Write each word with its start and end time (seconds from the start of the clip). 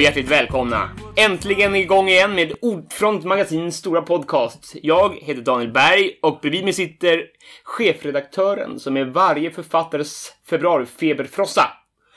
och 0.00 0.04
hjärtligt 0.04 0.28
välkomna! 0.28 0.90
Äntligen 1.16 1.74
igång 1.74 2.08
igen 2.08 2.34
med 2.34 2.52
Ordfront 2.62 3.24
Magasins 3.24 3.76
stora 3.76 4.02
podcast. 4.02 4.74
Jag 4.82 5.14
heter 5.14 5.42
Daniel 5.42 5.72
Berg 5.72 6.18
och 6.22 6.38
bredvid 6.42 6.64
mig 6.64 6.72
sitter 6.72 7.24
chefredaktören 7.64 8.80
som 8.80 8.96
är 8.96 9.04
varje 9.04 9.50
författares 9.50 10.32
februarifeberfrossa. 10.46 11.62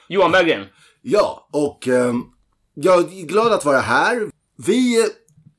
Johan 0.08 0.32
Berggren. 0.32 0.66
Ja, 1.02 1.50
och 1.52 1.88
eh, 1.88 2.14
jag 2.74 3.00
är 3.00 3.26
glad 3.26 3.52
att 3.52 3.66
vara 3.66 3.80
här. 3.80 4.30
Vi 4.66 5.00
eh, 5.00 5.08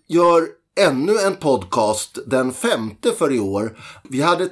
gör 0.09 0.43
ännu 0.81 1.13
en 1.27 1.37
podcast 1.37 2.19
den 2.27 2.53
femte 2.53 3.13
för 3.13 3.33
i 3.33 3.41
år. 3.41 3.79
Vi 4.05 4.23
hade 4.23 4.49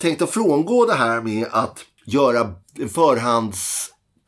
tänkt 0.00 0.22
att 0.22 0.30
frångå 0.30 0.86
det 0.86 0.94
här 0.94 1.20
med 1.20 1.46
att 1.50 1.84
göra 2.06 2.52
en 2.78 2.88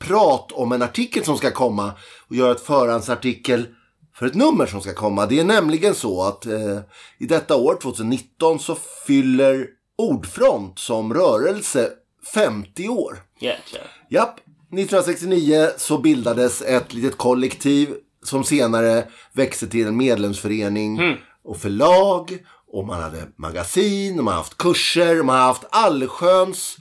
förhandsprat 0.03 0.53
om 0.53 0.73
en 0.73 0.83
artikel 0.83 1.25
som 1.25 1.39
ska 1.39 1.51
komma 1.51 1.93
och 2.29 2.37
göra 2.37 2.53
ett 2.53 2.61
förhandsartikel 2.61 3.67
för 4.15 4.27
ett 4.27 4.35
nummer 4.35 4.67
som 4.67 4.81
ska 4.81 4.95
komma. 4.95 5.27
Det 5.27 5.41
är 5.41 5.45
nämligen 5.45 5.95
så 5.95 6.23
att 6.23 6.47
eh, 6.47 6.79
i 7.19 7.27
detta 7.27 7.57
år, 7.57 7.79
2019, 7.83 8.59
så 8.59 8.77
fyller 9.07 9.67
Ordfront 9.99 10.79
som 10.79 11.15
rörelse 11.15 11.91
50 12.35 12.89
år. 12.89 13.23
Jäklar. 13.41 13.83
Japp. 14.11 14.41
1969 14.73 15.69
så 15.77 15.99
bildades 15.99 16.63
ett 16.63 16.95
litet 16.95 17.17
kollektiv 17.17 17.95
som 18.25 18.45
senare 18.45 19.05
växte 19.33 19.67
till 19.67 19.87
en 19.87 19.97
medlemsförening 19.97 20.99
och 21.45 21.57
förlag. 21.57 22.39
Och 22.73 22.87
man 22.87 23.03
hade 23.03 23.27
magasin, 23.37 24.19
och 24.19 24.25
man 24.25 24.35
har 24.35 24.41
haft 24.41 24.57
kurser, 24.57 25.21
och 25.21 25.27
man 25.27 25.39
har 25.39 25.47
haft 25.47 25.65
allsköns 25.71 26.77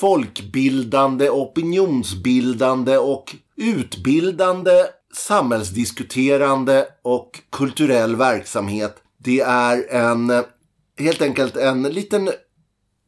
folkbildande, 0.00 1.30
opinionsbildande 1.30 2.98
och 2.98 3.36
utbildande, 3.56 4.84
samhällsdiskuterande 5.14 6.86
och 7.02 7.40
kulturell 7.52 8.16
verksamhet. 8.16 8.96
Det 9.18 9.40
är 9.40 9.88
en, 9.90 10.44
helt 10.98 11.22
enkelt 11.22 11.56
en 11.56 11.82
liten 11.82 12.30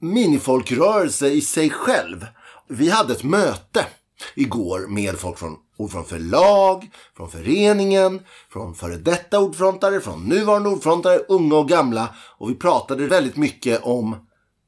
minifolkrörelse 0.00 1.28
i 1.28 1.40
sig 1.40 1.70
själv. 1.70 2.26
Vi 2.68 2.90
hade 2.90 3.12
ett 3.12 3.24
möte 3.24 3.86
igår 4.34 4.86
med 4.88 5.18
folk 5.18 5.38
från 5.38 5.56
ord 5.76 6.06
förlag, 6.06 6.90
från 7.16 7.30
föreningen, 7.30 8.20
från 8.52 8.74
före 8.74 8.96
detta 8.96 9.40
ordfrontare, 9.40 10.00
från 10.00 10.24
nuvarande 10.24 10.68
ordfrontare, 10.68 11.18
unga 11.18 11.56
och 11.56 11.68
gamla. 11.68 12.08
Och 12.38 12.50
vi 12.50 12.54
pratade 12.54 13.06
väldigt 13.06 13.36
mycket 13.36 13.82
om 13.82 14.16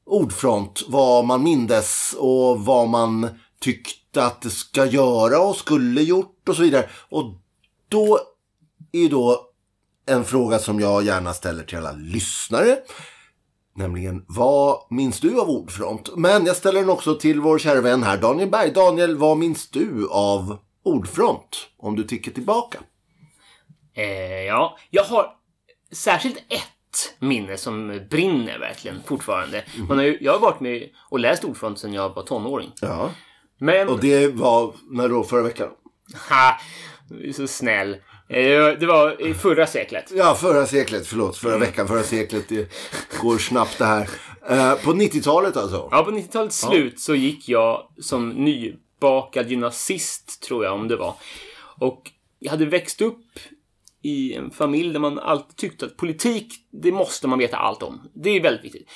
ordfront, 0.05 0.83
vad 0.87 1.25
man 1.25 1.43
mindes 1.43 2.15
och 2.19 2.65
vad 2.65 2.87
man 2.87 3.29
tyckte 3.59 4.25
att 4.25 4.41
det 4.41 4.49
ska 4.49 4.85
göra 4.85 5.39
och 5.39 5.55
skulle 5.55 6.01
gjort 6.01 6.49
och 6.49 6.55
så 6.55 6.61
vidare. 6.61 6.89
Och 7.09 7.23
då 7.89 8.19
är 8.91 9.09
då 9.09 9.49
en 10.05 10.25
fråga 10.25 10.59
som 10.59 10.79
jag 10.79 11.03
gärna 11.03 11.33
ställer 11.33 11.63
till 11.63 11.77
alla 11.77 11.91
lyssnare. 11.91 12.77
Nämligen, 13.75 14.25
vad 14.27 14.87
minns 14.89 15.19
du 15.19 15.41
av 15.41 15.49
Ordfront? 15.49 16.15
Men 16.15 16.45
jag 16.45 16.55
ställer 16.55 16.79
den 16.79 16.89
också 16.89 17.15
till 17.15 17.41
vår 17.41 17.59
kära 17.59 17.81
vän 17.81 18.03
här, 18.03 18.17
Daniel 18.17 18.49
Berg. 18.49 18.71
Daniel, 18.71 19.17
vad 19.17 19.37
minns 19.37 19.69
du 19.69 20.09
av 20.11 20.57
Ordfront? 20.83 21.67
Om 21.77 21.95
du 21.95 22.03
tycker 22.03 22.31
tillbaka. 22.31 22.79
Eh, 23.95 24.43
ja, 24.47 24.77
jag 24.89 25.03
har 25.03 25.35
särskilt 25.91 26.37
ett 26.37 26.67
minne 27.19 27.57
som 27.57 28.01
brinner 28.09 28.59
verkligen 28.59 29.03
fortfarande. 29.05 29.63
Man 29.89 29.97
har 29.97 30.05
ju, 30.05 30.17
jag 30.21 30.31
har 30.31 30.39
varit 30.39 30.59
med 30.59 30.89
och 31.09 31.19
läst 31.19 31.43
Ordfront 31.43 31.79
sedan 31.79 31.93
jag 31.93 32.15
var 32.15 32.23
tonåring. 32.23 32.71
Ja. 32.81 33.11
Men... 33.59 33.89
Och 33.89 33.99
det 33.99 34.27
var 34.27 34.73
när 34.89 35.09
då? 35.09 35.23
Förra 35.23 35.41
veckan? 35.41 35.69
Ha, 36.29 36.57
du 37.09 37.29
är 37.29 37.33
så 37.33 37.47
snäll. 37.47 37.93
Eh, 38.29 38.65
Det 38.79 38.85
var 38.85 39.21
i 39.27 39.33
förra 39.33 39.67
seklet. 39.67 40.11
Ja, 40.15 40.35
förra 40.35 40.65
seklet. 40.65 41.07
Förlåt, 41.07 41.37
förra 41.37 41.57
veckan, 41.57 41.87
förra 41.87 42.03
seklet. 42.03 42.49
Det 42.49 42.71
går 43.21 43.37
snabbt 43.37 43.77
det 43.77 43.85
här. 43.85 44.09
Eh, 44.49 44.73
på 44.75 44.93
90-talet 44.93 45.57
alltså? 45.57 45.87
Ja, 45.91 46.03
på 46.03 46.11
90-talets 46.11 46.59
slut 46.59 46.99
så 46.99 47.15
gick 47.15 47.49
jag 47.49 47.87
som 48.01 48.29
nybakad 48.29 49.49
gymnasist, 49.49 50.41
tror 50.43 50.65
jag 50.65 50.73
om 50.73 50.87
det 50.87 50.95
var. 50.95 51.15
Och 51.79 52.11
jag 52.39 52.51
hade 52.51 52.65
växt 52.65 53.01
upp 53.01 53.25
i 54.03 54.33
en 54.33 54.51
familj 54.51 54.93
där 54.93 54.99
man 54.99 55.19
alltid 55.19 55.55
tyckte 55.57 55.85
att 55.85 55.97
politik, 55.97 56.53
det 56.71 56.91
måste 56.91 57.27
man 57.27 57.39
veta 57.39 57.57
allt 57.57 57.83
om. 57.83 58.01
Det 58.13 58.29
är 58.29 58.41
väldigt 58.41 58.65
viktigt. 58.65 58.89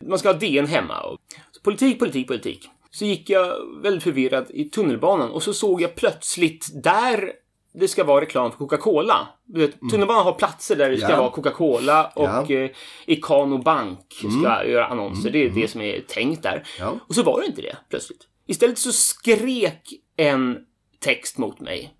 Man 0.00 0.18
ska 0.18 0.28
ha 0.28 0.38
DN 0.38 0.66
hemma. 0.66 1.00
Och, 1.00 1.18
så 1.52 1.60
politik, 1.62 1.98
politik, 1.98 2.26
politik. 2.28 2.68
Så 2.90 3.04
gick 3.04 3.30
jag 3.30 3.56
väldigt 3.82 4.02
förvirrad 4.02 4.46
i 4.50 4.64
tunnelbanan 4.64 5.30
och 5.30 5.42
så 5.42 5.54
såg 5.54 5.82
jag 5.82 5.94
plötsligt 5.94 6.82
där 6.84 7.32
det 7.74 7.88
ska 7.88 8.04
vara 8.04 8.20
reklam 8.20 8.50
för 8.50 8.58
Coca-Cola. 8.58 9.28
Du 9.44 9.60
vet, 9.60 9.80
Tunnelbanan 9.90 10.24
har 10.24 10.32
platser 10.32 10.76
där 10.76 10.90
det 10.90 10.98
ska 10.98 11.10
Ja. 11.10 11.16
vara 11.20 11.30
Coca-Cola 11.30 12.12
och 12.14 12.50
eh, 12.50 12.70
Ikano 13.06 13.58
Bank 13.58 14.00
ska 14.40 14.64
göra 14.66 14.86
annonser. 14.86 15.30
Det 15.30 15.38
är 15.44 15.50
det 15.50 15.68
som 15.68 15.80
är 15.80 16.00
tänkt 16.00 16.42
där. 16.42 16.64
Ja. 16.78 16.94
Och 17.08 17.14
så 17.14 17.22
var 17.22 17.40
det 17.40 17.46
inte 17.46 17.62
det 17.62 17.76
plötsligt. 17.90 18.26
Istället 18.46 18.78
så 18.78 18.92
skrek 18.92 19.82
en 20.16 20.58
text 21.00 21.38
mot 21.38 21.60
mig. 21.60 21.95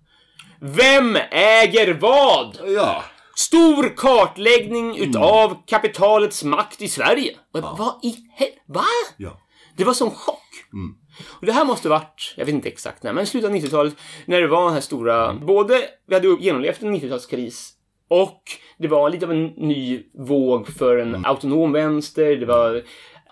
Vem 0.59 1.17
äger 1.31 1.93
vad? 1.93 2.57
Ja. 2.65 3.03
Stor 3.35 3.95
kartläggning 3.97 4.97
utav 4.97 5.57
kapitalets 5.65 6.43
makt 6.43 6.81
i 6.81 6.87
Sverige. 6.87 7.35
Bara, 7.53 7.75
Vad 7.75 7.99
i 8.03 8.15
hel... 8.35 8.49
Va? 8.65 8.83
Ja. 9.17 9.41
Det 9.77 9.83
var 9.83 9.93
som 9.93 10.11
chock. 10.11 10.43
Och 11.25 11.45
det 11.45 11.51
här 11.51 11.65
måste 11.65 11.89
varit, 11.89 12.33
jag 12.37 12.45
vet 12.45 12.55
inte 12.55 12.69
exakt 12.69 13.03
när, 13.03 13.13
men 13.13 13.25
slutet 13.25 13.49
av 13.49 13.55
90-talet 13.55 13.95
när 14.25 14.41
det 14.41 14.47
var 14.47 14.65
den 14.65 14.73
här 14.73 14.81
stora, 14.81 15.33
både, 15.33 15.81
vi 16.07 16.13
hade 16.13 16.37
genomlevt 16.39 16.83
en 16.83 16.95
90-talskris 16.95 17.69
och 18.07 18.41
det 18.77 18.87
var 18.87 19.09
lite 19.09 19.25
av 19.25 19.31
en 19.31 19.45
ny 19.45 20.03
våg 20.13 20.67
för 20.67 20.97
en 20.97 21.25
autonom 21.25 21.71
vänster, 21.71 22.35
det 22.35 22.45
var 22.45 22.83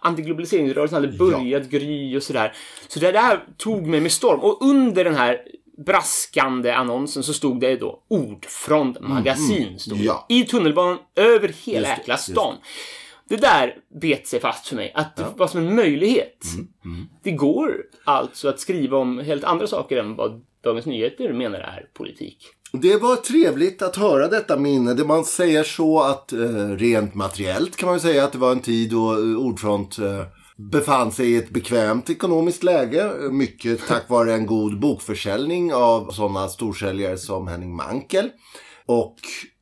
antiglobaliseringsrörelsen 0.02 0.96
hade 0.96 1.18
börjat 1.18 1.70
gry 1.70 2.18
och 2.18 2.24
sådär. 2.24 2.54
Så 2.88 3.00
det 3.00 3.12
där 3.12 3.46
tog 3.58 3.88
mig 3.88 4.02
med 4.02 4.12
storm. 4.12 4.40
Och 4.40 4.58
under 4.62 5.04
den 5.04 5.16
här 5.16 5.42
braskande 5.86 6.72
annonsen 6.72 7.24
så 7.24 7.34
stod 7.34 7.60
det 7.60 7.76
då 7.76 8.04
Ordfront 8.10 9.00
magasin. 9.02 9.80
Stod 9.80 9.98
det. 9.98 10.04
Ja. 10.04 10.26
I 10.30 10.44
tunnelbanan 10.44 10.98
över 11.16 11.48
hela 11.66 11.80
Just 11.80 11.96
det, 11.96 12.00
jäkla 12.02 12.14
just 12.14 12.28
det. 12.28 12.32
stan. 12.34 12.56
Det 13.30 13.36
där 13.38 13.76
bet 14.02 14.28
sig 14.28 14.40
fast 14.40 14.68
för 14.68 14.76
mig, 14.76 14.92
att 14.96 15.16
det 15.16 15.26
var 15.38 15.48
som 15.48 15.60
en 15.68 15.76
möjlighet. 15.76 16.44
Mm, 16.86 17.08
Det 17.24 17.32
går 17.32 17.76
alltså 18.04 18.48
att 18.50 18.60
skriva 18.60 18.98
om 18.98 19.20
helt 19.20 19.44
andra 19.44 19.68
saker 19.68 19.98
än 19.98 20.16
vad 20.16 20.42
Dagens 20.64 20.86
Nyheter 20.86 21.34
menar 21.34 21.60
är 21.60 21.86
politik. 21.94 22.38
Det 22.72 22.98
var 23.02 23.16
trevligt 23.16 23.82
att 23.82 23.96
höra 23.96 24.28
detta 24.28 24.58
minne. 24.58 24.94
Det 24.94 25.06
man 25.06 25.26
säger 25.26 25.64
så 25.64 26.02
att 26.02 26.34
eh, 26.34 26.40
rent 26.78 27.14
materiellt 27.16 27.76
kan 27.76 27.88
man 27.88 27.96
ju 27.96 28.00
säga 28.00 28.24
att 28.24 28.32
det 28.32 28.38
var 28.38 28.52
en 28.52 28.60
tid 28.60 28.92
då 28.92 29.12
eh, 29.14 29.38
Ordfront 29.38 29.98
eh, 30.00 30.22
befann 30.58 31.12
sig 31.12 31.32
i 31.32 31.36
ett 31.36 31.50
bekvämt 31.50 32.10
ekonomiskt 32.10 32.64
läge. 32.64 33.12
Mycket 33.32 33.88
tack 33.88 34.10
vare 34.10 34.34
en 34.34 34.46
god 34.46 34.80
bokförsäljning 34.80 35.74
av 35.74 36.12
sådana 36.12 36.48
storsäljare 36.48 37.18
som 37.18 37.48
Henning 37.48 37.76
Mankell. 37.76 38.30
Och 38.86 39.16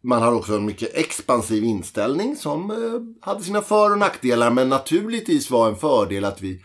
man 0.03 0.21
har 0.21 0.33
också 0.33 0.55
en 0.55 0.65
mycket 0.65 0.95
expansiv 0.95 1.63
inställning 1.63 2.35
som 2.35 2.71
eh, 2.71 3.27
hade 3.27 3.43
sina 3.43 3.61
för 3.61 3.91
och 3.91 3.97
nackdelar. 3.97 4.51
Men 4.51 4.69
naturligtvis 4.69 5.51
var 5.51 5.69
en 5.69 5.75
fördel 5.75 6.25
att 6.25 6.41
vi 6.41 6.61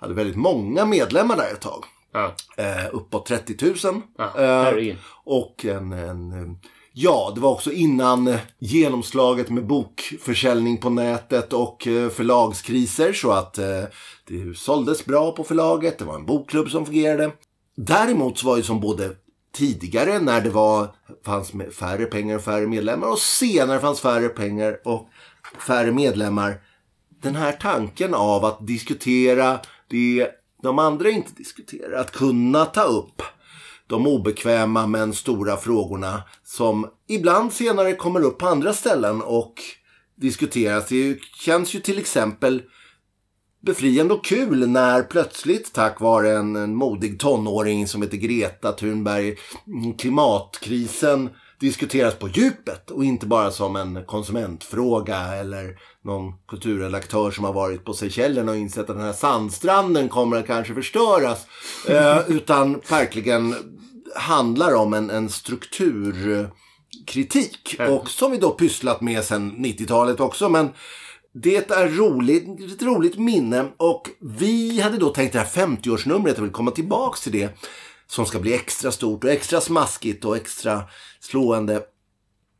hade 0.00 0.14
väldigt 0.14 0.36
många 0.36 0.84
medlemmar 0.84 1.36
där 1.36 1.52
ett 1.52 1.60
tag. 1.60 1.84
Ja. 2.12 2.34
Eh, 2.56 2.86
uppåt 2.92 3.26
30 3.26 3.86
000. 3.86 4.02
Ja, 4.18 4.40
Eh, 4.42 4.96
och 5.24 5.64
en, 5.64 5.92
en... 5.92 6.58
Ja, 7.00 7.32
det 7.34 7.40
var 7.40 7.50
också 7.50 7.72
innan 7.72 8.28
eh, 8.28 8.40
genomslaget 8.58 9.50
med 9.50 9.66
bokförsäljning 9.66 10.78
på 10.78 10.90
nätet 10.90 11.52
och 11.52 11.86
eh, 11.86 12.08
förlagskriser. 12.08 13.12
Så 13.12 13.32
att 13.32 13.58
eh, 13.58 13.82
det 14.26 14.56
såldes 14.56 15.04
bra 15.04 15.32
på 15.32 15.44
förlaget. 15.44 15.98
Det 15.98 16.04
var 16.04 16.14
en 16.14 16.26
bokklubb 16.26 16.70
som 16.70 16.86
fungerade. 16.86 17.32
Däremot 17.76 18.38
så 18.38 18.46
var 18.46 18.56
det 18.56 18.62
som 18.62 18.80
både 18.80 19.10
tidigare 19.54 20.18
när 20.18 20.40
det 20.40 20.50
var, 20.50 20.94
fanns 21.24 21.52
färre 21.72 22.04
pengar 22.04 22.36
och 22.36 22.42
färre 22.42 22.66
medlemmar 22.66 23.08
och 23.08 23.18
senare 23.18 23.80
fanns 23.80 24.00
färre 24.00 24.28
pengar 24.28 24.80
och 24.84 25.08
färre 25.66 25.92
medlemmar. 25.92 26.60
Den 27.22 27.34
här 27.34 27.52
tanken 27.52 28.14
av 28.14 28.44
att 28.44 28.66
diskutera 28.66 29.60
det 29.88 30.28
de 30.62 30.78
andra 30.78 31.10
inte 31.10 31.32
diskuterar. 31.36 32.00
Att 32.00 32.12
kunna 32.12 32.64
ta 32.64 32.82
upp 32.82 33.22
de 33.88 34.06
obekväma 34.06 34.86
men 34.86 35.12
stora 35.12 35.56
frågorna 35.56 36.22
som 36.44 36.86
ibland 37.08 37.52
senare 37.52 37.94
kommer 37.94 38.20
upp 38.20 38.38
på 38.38 38.46
andra 38.46 38.72
ställen 38.72 39.22
och 39.22 39.54
diskuteras. 40.16 40.88
Det 40.88 41.18
känns 41.44 41.74
ju 41.74 41.80
till 41.80 41.98
exempel 41.98 42.62
befriande 43.60 44.14
och 44.14 44.24
kul 44.24 44.68
när 44.68 45.02
plötsligt 45.02 45.72
tack 45.72 46.00
vare 46.00 46.30
en, 46.30 46.56
en 46.56 46.74
modig 46.74 47.20
tonåring 47.20 47.88
som 47.88 48.02
heter 48.02 48.16
Greta 48.16 48.72
Thunberg 48.72 49.36
mm, 49.66 49.94
klimatkrisen 49.94 51.30
diskuteras 51.60 52.14
på 52.14 52.28
djupet 52.28 52.90
och 52.90 53.04
inte 53.04 53.26
bara 53.26 53.50
som 53.50 53.76
en 53.76 54.04
konsumentfråga 54.04 55.16
eller 55.16 55.78
någon 56.04 56.32
kulturredaktör 56.48 57.30
som 57.30 57.44
har 57.44 57.52
varit 57.52 57.84
på 57.84 57.94
Seychellerna 57.94 58.52
och 58.52 58.58
insett 58.58 58.90
att 58.90 58.96
den 58.96 59.06
här 59.06 59.12
sandstranden 59.12 60.08
kommer 60.08 60.36
att 60.36 60.46
kanske 60.46 60.74
förstöras. 60.74 61.46
Eh, 61.88 62.18
utan 62.28 62.80
verkligen 62.90 63.54
handlar 64.14 64.74
om 64.74 64.94
en, 64.94 65.10
en 65.10 65.28
strukturkritik. 65.28 67.76
Mm. 67.78 67.92
Och 67.92 68.10
som 68.10 68.30
vi 68.30 68.36
då 68.36 68.50
pysslat 68.50 69.00
med 69.00 69.24
sedan 69.24 69.52
90-talet 69.52 70.20
också. 70.20 70.48
Men 70.48 70.68
det 71.42 71.70
är 71.70 71.88
roligt, 71.88 72.72
ett 72.72 72.82
roligt 72.82 73.18
minne. 73.18 73.64
Och 73.76 74.10
vi 74.20 74.80
hade 74.80 74.98
då 74.98 75.08
tänkt 75.08 75.32
det 75.32 75.38
här 75.38 75.66
50-årsnumret, 75.66 76.34
jag 76.36 76.42
vill 76.42 76.50
komma 76.50 76.70
tillbaks 76.70 77.20
till 77.20 77.32
det. 77.32 77.58
Som 78.10 78.26
ska 78.26 78.38
bli 78.38 78.54
extra 78.54 78.92
stort 78.92 79.24
och 79.24 79.30
extra 79.30 79.60
smaskigt 79.60 80.24
och 80.24 80.36
extra 80.36 80.82
slående. 81.20 81.82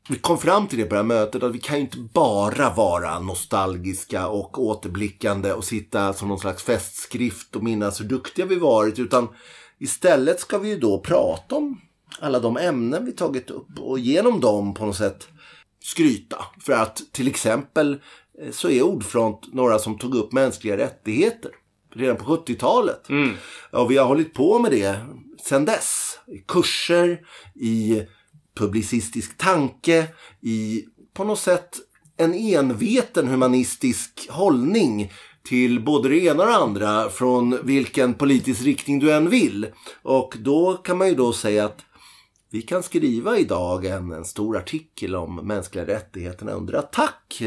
Vi 0.08 0.18
kom 0.18 0.38
fram 0.38 0.66
till 0.66 0.78
det 0.78 0.84
på 0.84 0.94
det 0.94 0.98
här 0.98 1.04
mötet 1.04 1.42
att 1.42 1.54
vi 1.54 1.58
kan 1.58 1.76
ju 1.76 1.82
inte 1.82 1.98
bara 1.98 2.74
vara 2.74 3.20
nostalgiska 3.20 4.28
och 4.28 4.58
återblickande 4.58 5.52
och 5.52 5.64
sitta 5.64 6.12
som 6.12 6.28
någon 6.28 6.38
slags 6.38 6.62
festskrift 6.62 7.56
och 7.56 7.62
minnas 7.62 8.00
hur 8.00 8.04
duktiga 8.04 8.46
vi 8.46 8.56
varit. 8.56 8.98
Utan 8.98 9.28
istället 9.78 10.40
ska 10.40 10.58
vi 10.58 10.68
ju 10.68 10.78
då 10.78 11.00
prata 11.00 11.56
om 11.56 11.80
alla 12.20 12.40
de 12.40 12.56
ämnen 12.56 13.04
vi 13.04 13.12
tagit 13.12 13.50
upp 13.50 13.78
och 13.78 13.98
genom 13.98 14.40
dem 14.40 14.74
på 14.74 14.86
något 14.86 14.96
sätt 14.96 15.28
skryta. 15.80 16.44
För 16.60 16.72
att 16.72 17.02
till 17.12 17.28
exempel 17.28 18.00
eh, 18.42 18.50
så 18.50 18.70
är 18.70 18.82
Ordfront 18.82 19.54
några 19.54 19.78
som 19.78 19.98
tog 19.98 20.14
upp 20.14 20.32
mänskliga 20.32 20.76
rättigheter 20.76 21.50
redan 21.98 22.16
på 22.16 22.24
70-talet. 22.24 23.06
Ja, 23.72 23.84
vi 23.84 23.96
har 23.96 24.06
hållit 24.06 24.34
på 24.34 24.58
med 24.58 24.70
det 24.70 25.00
sedan 25.42 25.64
dess. 25.64 26.18
I 26.26 26.38
kurser, 26.38 27.20
i 27.54 28.02
publicistisk 28.54 29.38
tanke, 29.38 30.06
i 30.40 30.84
på 31.14 31.24
något 31.24 31.38
sätt 31.38 31.76
en 32.16 32.34
enveten 32.34 33.28
humanistisk 33.28 34.28
hållning 34.30 35.12
till 35.48 35.84
både 35.84 36.08
det 36.08 36.18
ena 36.18 36.42
och 36.42 36.48
det 36.48 36.56
andra 36.56 37.10
från 37.10 37.58
vilken 37.62 38.14
politisk 38.14 38.62
riktning 38.62 38.98
du 38.98 39.12
än 39.12 39.30
vill. 39.30 39.66
Och 40.02 40.36
då 40.38 40.74
kan 40.74 40.98
man 40.98 41.08
ju 41.08 41.14
då 41.14 41.32
säga 41.32 41.64
att 41.64 41.84
vi 42.50 42.62
kan 42.62 42.82
skriva 42.82 43.38
idag 43.38 43.84
en, 43.84 44.12
en 44.12 44.24
stor 44.24 44.56
artikel 44.56 45.16
om 45.16 45.34
mänskliga 45.34 45.86
rättigheterna 45.86 46.52
under 46.52 46.74
attack. 46.74 47.42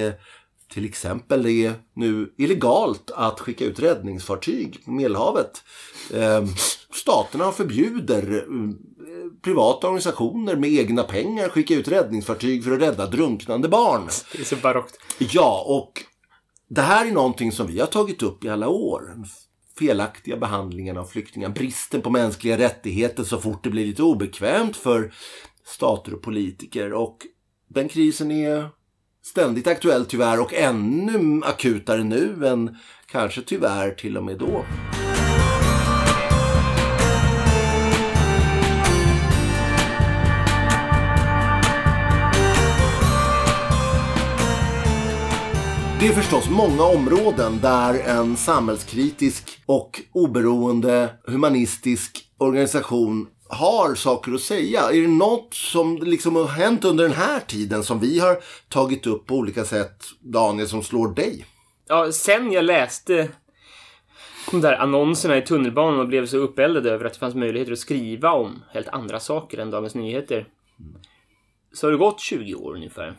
Till 0.74 0.86
exempel 0.86 1.46
är 1.46 1.74
nu 1.94 2.34
illegalt 2.38 3.12
att 3.16 3.40
skicka 3.40 3.66
ut 3.66 3.80
räddningsfartyg 3.80 4.86
på 4.86 4.92
Medelhavet. 4.92 5.64
Eh, 6.14 6.46
staterna 6.94 7.52
förbjuder 7.52 8.34
eh, 8.34 9.42
privata 9.42 9.88
organisationer 9.88 10.56
med 10.56 10.70
egna 10.70 11.04
pengar 11.04 11.50
skicka 11.50 11.74
ut 11.74 11.88
räddningsfartyg 11.88 12.64
för 12.64 12.72
att 12.72 12.82
rädda 12.82 13.08
drunknande 13.08 13.68
barn. 13.68 14.10
Det 14.32 14.40
är 14.40 14.46
så 14.46 14.56
barockt. 14.56 14.98
Ja, 15.18 15.64
och 15.68 16.04
det 16.70 16.82
här 16.82 17.06
är 17.06 17.12
någonting 17.12 17.52
som 17.52 17.68
vi 17.68 17.80
har 17.80 17.88
tagit 17.88 18.24
upp 18.24 18.46
i 18.46 18.50
alla 18.50 18.68
år. 18.68 19.02
Den 19.16 19.26
felaktiga 19.80 20.38
behandlingen 20.38 20.98
av 20.98 21.06
flyktingar, 21.06 21.50
bristen 21.50 22.02
på 22.02 22.10
mänskliga 22.10 22.58
rättigheter 22.58 23.24
så 23.24 23.38
fort 23.38 23.64
det 23.64 23.70
blir 23.70 23.86
lite 23.86 24.04
obekvämt 24.04 24.78
för 24.78 25.14
stater 25.66 26.14
och 26.14 26.22
politiker. 26.22 26.94
Och 26.94 27.18
den 27.68 27.90
krisen 27.90 28.32
är 28.32 28.70
ständigt 29.24 29.68
aktuell 29.68 30.06
tyvärr 30.06 30.40
och 30.40 30.54
ännu 30.54 31.42
akutare 31.46 32.04
nu 32.04 32.48
än 32.48 32.78
kanske 33.06 33.42
tyvärr 33.42 33.92
till 33.92 34.18
och 34.18 34.24
med 34.24 34.38
då. 34.38 34.66
Det 46.02 46.08
är 46.08 46.14
förstås 46.14 46.50
många 46.50 46.84
områden 46.84 47.60
där 47.62 47.94
en 47.94 48.38
samhällskritisk 48.38 49.62
och 49.66 50.02
oberoende 50.12 51.10
humanistisk 51.28 52.26
organisation 52.38 53.28
har 53.52 53.96
saker 53.96 54.34
att 54.34 54.42
säga. 54.42 54.82
Är 54.82 55.02
det 55.02 55.08
något 55.08 55.54
som 55.54 55.98
liksom 55.98 56.36
har 56.36 56.48
hänt 56.48 56.86
under 56.86 57.04
den 57.04 57.14
här 57.14 57.40
tiden 57.40 57.84
som 57.84 58.00
vi 58.00 58.20
har 58.20 58.40
tagit 58.70 59.08
upp 59.08 59.28
på 59.28 59.36
olika 59.36 59.66
sätt, 59.66 60.04
Daniel, 60.20 60.68
som 60.68 60.84
slår 60.84 61.08
dig? 61.08 61.46
Ja, 61.88 62.12
sen 62.12 62.52
jag 62.52 62.66
läste 62.66 63.30
de 64.52 64.62
där 64.62 64.74
annonserna 64.74 65.38
i 65.38 65.42
tunnelbanan 65.42 66.00
och 66.00 66.08
blev 66.08 66.26
så 66.26 66.38
uppeldad 66.38 66.88
över 66.88 67.06
att 67.06 67.14
det 67.14 67.20
fanns 67.20 67.36
möjligheter 67.36 67.72
att 67.72 67.80
skriva 67.80 68.32
om 68.32 68.64
helt 68.74 68.88
andra 68.88 69.20
saker 69.20 69.58
än 69.58 69.72
Dagens 69.72 69.96
Nyheter. 69.96 70.48
Så 71.74 71.88
har 71.88 71.92
det 71.92 71.98
gått 71.98 72.20
20 72.20 72.56
år 72.56 72.76
ungefär. 72.76 73.18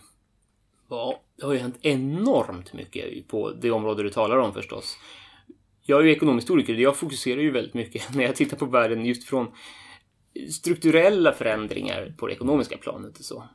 Ja, 0.90 1.20
det 1.36 1.46
har 1.46 1.52
ju 1.52 1.58
hänt 1.58 1.78
enormt 1.82 2.72
mycket 2.72 3.28
på 3.28 3.50
det 3.50 3.70
område 3.70 4.02
du 4.02 4.10
talar 4.10 4.36
om 4.36 4.52
förstås. 4.52 4.98
Jag 5.82 6.00
är 6.00 6.04
ju 6.04 6.12
ekonomhistoriker 6.12 6.74
jag 6.74 6.96
fokuserar 6.96 7.40
ju 7.40 7.50
väldigt 7.50 7.74
mycket 7.74 8.14
när 8.14 8.24
jag 8.24 8.36
tittar 8.36 8.56
på 8.56 8.66
världen 8.66 9.06
just 9.06 9.24
från 9.24 9.46
strukturella 10.50 11.32
förändringar 11.32 12.14
på 12.18 12.26
det 12.26 12.32
ekonomiska 12.32 12.78
planet 12.78 13.18
och 13.18 13.24
så. 13.24 13.48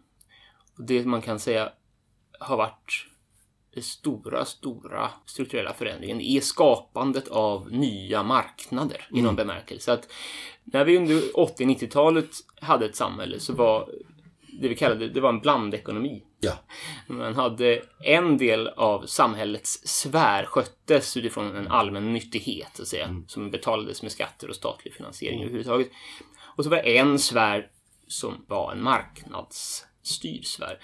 Och 0.77 0.83
det 0.83 1.05
man 1.05 1.21
kan 1.21 1.39
säga 1.39 1.71
har 2.39 2.57
varit 2.57 3.07
den 3.73 3.83
stora, 3.83 4.45
stora 4.45 5.09
strukturella 5.25 5.73
förändringen 5.73 6.21
är 6.21 6.41
skapandet 6.41 7.27
av 7.27 7.71
nya 7.71 8.23
marknader 8.23 9.07
i 9.13 9.21
någon 9.21 9.35
bemärkelse. 9.35 9.93
Att 9.93 10.11
när 10.63 10.85
vi 10.85 10.97
under 10.97 11.15
80-90-talet 11.33 12.29
hade 12.61 12.85
ett 12.85 12.95
samhälle 12.95 13.39
så 13.39 13.53
var 13.53 13.89
det 14.61 14.67
vi 14.67 14.75
kallade 14.75 15.09
det 15.09 15.21
var 15.21 15.29
en 15.29 15.39
blandekonomi. 15.39 16.23
Ja. 16.39 16.53
Man 17.07 17.35
hade 17.35 17.81
en 18.03 18.37
del 18.37 18.67
av 18.67 19.05
samhällets 19.05 19.87
sfär 19.87 20.45
sköttes 20.45 21.17
utifrån 21.17 21.55
en 21.55 21.67
allmän 21.67 22.13
nyttighet, 22.13 22.69
så 22.73 22.81
att 22.81 22.87
säga, 22.87 23.23
som 23.27 23.51
betalades 23.51 24.01
med 24.01 24.11
skatter 24.11 24.49
och 24.49 24.55
statlig 24.55 24.93
finansiering 24.93 25.41
överhuvudtaget. 25.41 25.89
Och 26.57 26.63
så 26.63 26.69
var 26.69 26.77
det 26.77 26.97
en 26.97 27.19
sfär 27.19 27.67
som 28.07 28.45
var 28.47 28.71
en 28.71 28.83
marknadsstyrd 28.83 30.45
sfär. 30.45 30.79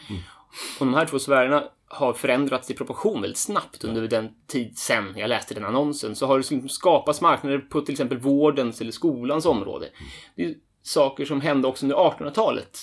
Och 0.80 0.86
de 0.86 0.94
här 0.94 1.06
två 1.06 1.20
sfärerna 1.20 1.64
har 1.88 2.14
förändrats 2.14 2.72
i 2.72 2.74
proportion 2.74 3.22
väldigt 3.22 3.38
snabbt 3.38 3.84
under 3.84 4.08
den 4.08 4.30
tid 4.48 4.78
sen 4.78 5.14
jag 5.18 5.30
läste 5.30 5.54
den 5.54 5.66
annonsen. 5.66 6.16
Så 6.16 6.26
har 6.26 6.34
det 6.34 6.40
liksom 6.40 6.70
skapats 6.70 7.22
marknader 7.22 7.60
på 7.60 7.82
till 7.82 7.94
exempel 7.94 8.18
vårdens 8.18 8.82
eller 8.82 8.92
skolans 8.92 9.46
område. 9.46 9.90
Det 10.36 10.46
är 10.46 10.56
saker 10.82 11.26
som 11.26 11.42
hände 11.42 11.68
också 11.68 11.86
under 11.86 11.96
1800-talet. 11.96 12.80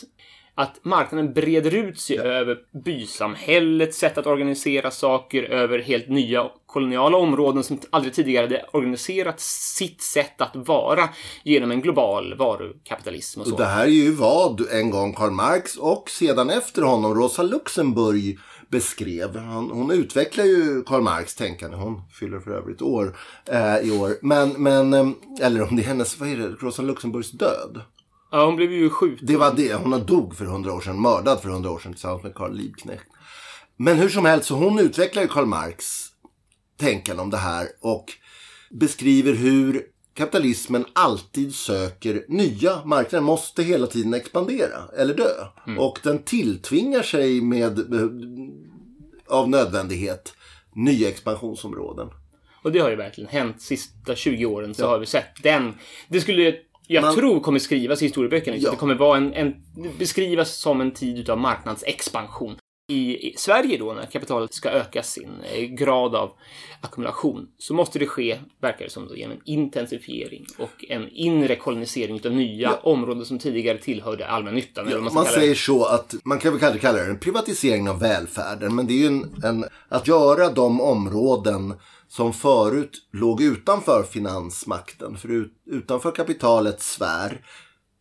Att 0.54 0.84
marknaden 0.84 1.32
breder 1.32 1.74
ut 1.74 2.00
sig 2.00 2.18
över 2.18 2.58
bysamhällets 2.84 3.98
sätt 3.98 4.18
att 4.18 4.26
organisera 4.26 4.90
saker, 4.90 5.42
över 5.42 5.78
helt 5.78 6.08
nya 6.08 6.50
koloniala 6.66 7.16
områden 7.16 7.64
som 7.64 7.80
aldrig 7.90 8.14
tidigare 8.14 8.44
hade 8.44 8.66
organiserat 8.72 9.40
sitt 9.40 10.02
sätt 10.02 10.40
att 10.40 10.56
vara 10.56 11.08
genom 11.44 11.70
en 11.70 11.80
global 11.80 12.34
varukapitalism 12.34 13.40
och 13.40 13.46
så. 13.46 13.56
Det 13.56 13.64
här 13.64 13.84
är 13.84 13.88
ju 13.88 14.12
vad 14.12 14.72
en 14.72 14.90
gång 14.90 15.14
Karl 15.14 15.30
Marx 15.30 15.76
och 15.76 16.10
sedan 16.10 16.50
efter 16.50 16.82
honom 16.82 17.14
Rosa 17.14 17.42
Luxemburg 17.42 18.38
beskrev. 18.68 19.36
Han, 19.36 19.70
hon 19.70 19.90
utvecklar 19.90 20.44
ju 20.44 20.82
Karl 20.82 21.02
Marx 21.02 21.34
tänkande. 21.34 21.76
Hon 21.76 22.02
fyller 22.12 22.40
för 22.40 22.50
övrigt 22.50 22.82
år 22.82 23.16
eh, 23.46 23.78
i 23.78 23.90
år. 23.90 24.16
Men, 24.22 24.50
men, 24.50 24.94
eh, 24.94 25.10
eller 25.40 25.62
om 25.62 25.76
det 25.76 25.82
är 25.82 25.86
hennes, 25.86 26.20
vad 26.20 26.28
är 26.28 26.36
det, 26.36 26.48
Rosa 26.48 26.82
Luxemburgs 26.82 27.30
död. 27.30 27.80
Ja, 28.30 28.46
hon 28.46 28.56
blev 28.56 28.72
ju 28.72 28.90
skjuten. 28.90 29.26
Det 29.26 29.36
var 29.36 29.54
det. 29.54 29.74
Hon 29.74 30.06
dog 30.06 30.36
för 30.36 30.44
hundra 30.44 30.72
år 30.72 30.80
sedan. 30.80 31.02
Mördad 31.02 31.40
för 31.40 31.48
hundra 31.48 31.70
år 31.70 31.78
sedan 31.78 31.92
tillsammans 31.92 32.22
med 32.22 32.34
Karl 32.34 32.52
Liebknecht. 32.52 33.06
Men 33.76 33.98
hur 33.98 34.08
som 34.08 34.24
helst, 34.24 34.46
så 34.46 34.54
hon 34.54 34.78
utvecklar 34.78 35.22
ju 35.22 35.28
Karl 35.28 35.46
Marx 35.46 36.06
tänkande 36.76 37.22
om 37.22 37.30
det 37.30 37.36
här 37.36 37.68
och 37.80 38.04
beskriver 38.70 39.32
hur 39.32 39.86
kapitalismen 40.14 40.84
alltid 40.92 41.54
söker 41.54 42.24
nya 42.28 42.84
marknader. 42.84 43.24
Måste 43.24 43.62
hela 43.62 43.86
tiden 43.86 44.14
expandera 44.14 44.78
eller 44.98 45.14
dö. 45.14 45.46
Och 45.78 45.98
den 46.02 46.22
tilltvingar 46.22 47.02
sig 47.02 47.40
med 47.40 47.80
av 49.28 49.48
nödvändighet 49.48 50.34
nya 50.74 51.08
expansionsområden. 51.08 52.08
Och 52.62 52.72
det 52.72 52.78
har 52.78 52.90
ju 52.90 52.96
verkligen 52.96 53.30
hänt. 53.30 53.62
Sista 53.62 54.14
20 54.14 54.46
åren 54.46 54.74
så 54.74 54.86
har 54.86 54.98
vi 54.98 55.06
sett 55.06 55.42
den. 55.42 55.74
Det 56.08 56.20
skulle 56.20 56.54
jag 56.92 57.02
Man- 57.02 57.14
tror 57.14 57.40
kommer 57.40 57.58
skrivas 57.58 58.02
i 58.02 58.04
historieböckerna. 58.04 58.56
Ja. 58.56 58.70
Det 58.70 58.76
kommer 58.76 58.94
vara 58.94 59.16
en, 59.16 59.32
en, 59.34 59.54
beskrivas 59.98 60.56
som 60.56 60.80
en 60.80 60.90
tid 60.90 61.30
av 61.30 61.38
marknadsexpansion. 61.38 62.56
I, 62.88 63.28
I 63.28 63.34
Sverige 63.36 63.78
då, 63.78 63.92
när 63.92 64.06
kapitalet 64.06 64.54
ska 64.54 64.68
öka 64.70 65.02
sin 65.02 65.30
eh, 65.54 65.64
grad 65.64 66.14
av 66.14 66.30
ackumulation, 66.80 67.48
så 67.58 67.74
måste 67.74 67.98
det 67.98 68.06
ske, 68.06 68.38
verkar 68.60 68.84
det 68.84 68.90
som, 68.90 69.08
då, 69.08 69.16
genom 69.16 69.36
en 69.36 69.42
intensifiering 69.44 70.46
och 70.58 70.84
en 70.88 71.08
inre 71.08 71.56
kolonisering 71.56 72.20
av 72.24 72.32
nya 72.32 72.74
områden 72.74 73.24
som 73.24 73.38
tidigare 73.38 73.78
tillhörde 73.78 74.26
allmännyttan. 74.26 74.84
vad 74.90 75.02
man 75.02 75.14
Man 75.14 75.24
säger 75.24 75.54
så 75.54 75.84
att, 75.84 76.14
man 76.24 76.38
kan 76.38 76.52
väl 76.52 76.60
kanske 76.60 76.78
kalla 76.78 76.98
det 76.98 77.04
en 77.04 77.18
privatisering 77.18 77.88
av 77.88 78.00
välfärden. 78.00 78.74
Men 78.74 78.86
det 78.86 78.92
är 78.92 78.98
ju 78.98 79.06
en, 79.06 79.44
en, 79.44 79.64
att 79.88 80.08
göra 80.08 80.48
de 80.48 80.80
områden 80.80 81.74
som 82.10 82.32
förut 82.32 83.08
låg 83.10 83.42
utanför 83.42 84.02
finansmakten, 84.02 85.16
för 85.16 85.28
ut, 85.28 85.52
utanför 85.66 86.10
kapitalets 86.10 86.92
sfär, 86.92 87.46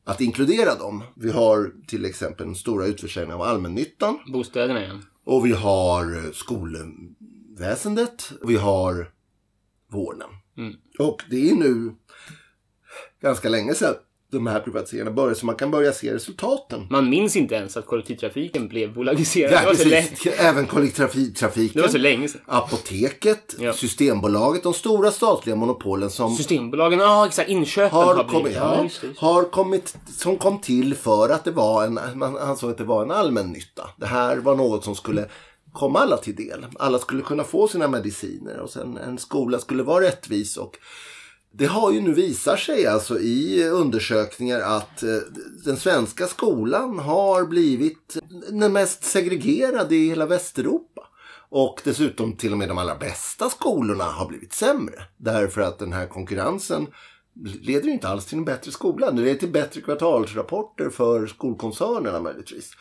att 0.04 0.22
inkludera 0.22 0.75
dem. 0.75 1.04
Vi 1.16 1.32
har 1.32 1.72
till 1.88 2.06
exempel 2.06 2.46
den 2.46 2.56
stora 2.56 2.86
utförsäljningen 2.86 3.42
av 3.42 3.48
allmännyttan. 3.48 4.20
Bostäderna 4.34 4.84
igen. 4.84 5.06
Och 5.24 5.46
vi 5.46 5.51
har 5.51 6.16
eh, 6.16 6.32
skolväsendet. 6.32 8.32
Och 8.42 8.50
vi 8.50 8.56
har 8.56 9.12
vården. 9.92 10.30
Och 11.00 11.24
det 11.30 11.50
är 11.50 11.56
nu 11.56 11.96
ganska 13.22 13.50
länge 13.50 13.74
sedan 13.74 13.96
de 14.31 14.48
här 14.48 14.59
privatiseringarna 14.59 15.12
började 15.12 15.36
så 15.36 15.45
man 15.45 15.55
kan 15.55 15.71
börja 15.71 15.91
se 15.91 16.13
resultaten. 16.13 16.88
Man 16.89 17.09
minns 17.09 17.36
inte 17.36 17.55
ens 17.55 17.77
att 17.77 17.86
kollektivtrafiken 17.86 18.67
blev 18.67 18.93
bolagiserad. 18.93 19.53
Ja, 19.53 19.59
det 19.59 19.65
var 19.65 19.74
så 19.74 19.88
lätt. 19.88 20.39
Även 20.39 20.67
kollektivtrafiken. 20.67 21.71
Det 21.75 21.81
var 21.81 21.88
så 21.89 21.98
länge 21.98 22.27
sedan. 22.27 22.41
Apoteket, 22.45 23.55
Ja. 23.59 23.74
Systembolaget, 23.74 24.63
de 24.63 24.74
stora 24.74 25.12
statliga 25.12 25.55
monopolen 25.55 26.09
som 26.09 26.36
Systembolagen, 26.36 27.00
ja 27.00 27.27
exakt, 27.27 27.50
inköpen 27.50 27.98
har, 27.98 28.15
har 28.15 28.24
kommit, 28.24 28.55
ja, 28.55 28.83
just 28.83 29.03
just 29.03 29.19
har 29.19 29.43
kommit, 29.43 29.95
som 30.17 30.38
kom 30.38 30.62
till 30.62 30.95
för 30.95 31.29
att 31.29 31.43
det 31.43 31.51
var 31.51 31.83
en, 31.83 32.00
man 32.15 32.38
ansåg 32.38 32.71
att 32.71 32.77
det 32.77 32.83
var 32.83 33.03
en 33.03 33.12
allmännytta. 33.12 33.89
Det 33.98 34.05
här 34.05 34.38
var 34.38 34.55
något 34.55 34.83
som 34.83 34.95
skulle 34.95 35.25
komma 35.74 36.00
alla 36.00 36.17
till 36.17 36.36
del. 36.36 36.65
Alla 36.79 37.00
skulle 37.00 37.21
kunna 37.21 37.43
få 37.43 37.67
sina 37.67 37.88
mediciner 37.88 38.59
och 38.59 38.69
sen 38.69 38.98
en 38.98 39.17
skola 39.17 39.59
skulle 39.59 39.83
vara 39.83 40.03
rättvis 40.05 40.57
och 40.57 40.77
det 41.51 41.65
har 41.65 41.91
ju 41.91 42.01
nu 42.01 42.13
visat 42.13 42.60
sig 42.60 42.88
alltså 42.88 43.20
i 43.20 43.70
undersökningar 43.70 44.60
att 44.60 45.03
eh, 45.03 45.18
den 45.65 45.77
svenska 45.77 46.27
skolan 46.27 47.00
har 47.00 47.46
blivit 47.46 48.18
den 48.50 48.74
mest 48.74 49.03
segregerade 49.03 49.96
i 49.96 50.10
hela 50.10 50.25
Västeuropa. 50.25 51.01
Och 51.51 51.82
dessutom 51.84 52.36
till 52.36 52.51
och 52.51 52.58
med 52.58 52.68
de 52.68 52.77
allra 52.77 52.96
bästa 52.96 53.50
skolorna 53.50 54.03
har 54.03 54.27
blivit 54.27 54.53
sämre. 54.53 55.03
Därför 55.18 55.62
att 55.62 55.79
den 55.79 55.94
här 55.94 56.08
konkurrensen 56.08 56.88
leder 57.62 57.86
ju 57.88 57.91
inte 57.93 58.07
alls 58.07 58.25
till 58.25 58.38
en 58.38 58.45
bättre 58.45 58.71
skola. 58.71 59.12
Det 59.12 59.21
leder 59.21 59.39
till 59.39 59.51
bättre 59.51 59.81
kvartalsrapporter 59.81 60.89
för 60.89 61.27
skolkoncernerna 61.27 62.19
möjligtvis. 62.19 62.71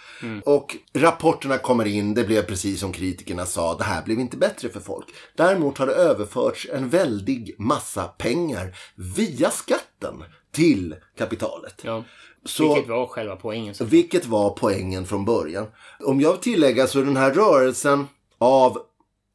Och 0.45 0.77
rapporterna 0.95 1.59
kommer 1.59 1.87
in, 1.87 2.15
det 2.15 2.25
blev 2.25 2.43
precis 2.43 2.81
som 2.81 2.93
kritikerna 2.93 3.47
sa, 3.47 3.75
det 3.77 3.85
här 3.85 4.03
blev 4.05 4.21
inte 4.21 4.37
bättre 4.37 4.69
för 4.69 4.81
folk. 4.81 5.07
Däremot 5.37 5.79
har 5.79 5.87
det 5.87 5.93
överförts 5.95 6.69
en 6.73 6.89
väldig 6.89 7.55
massa 7.59 8.05
pengar 8.05 8.77
via 9.17 9.51
skatten 9.51 10.25
till 10.53 10.95
kapitalet. 11.19 11.81
Ja. 11.85 12.05
Så- 12.45 12.75
Vilket 12.75 12.91
var 12.91 13.07
själva 13.07 13.37
poängen. 13.37 13.75
Så. 13.75 13.85
Vilket 13.85 14.27
var 14.27 14.51
poängen 14.51 15.07
från 15.07 15.25
början. 15.25 15.67
Om 16.01 16.21
jag 16.21 16.43
tillägga 16.43 16.87
så 16.87 16.99
den 17.01 17.17
här 17.17 17.33
rörelsen 17.35 18.07
av 18.39 18.79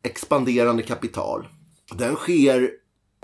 expanderande 0.03 0.83
kapital. 0.83 1.47
Den 1.95 2.15
sker 2.15 2.69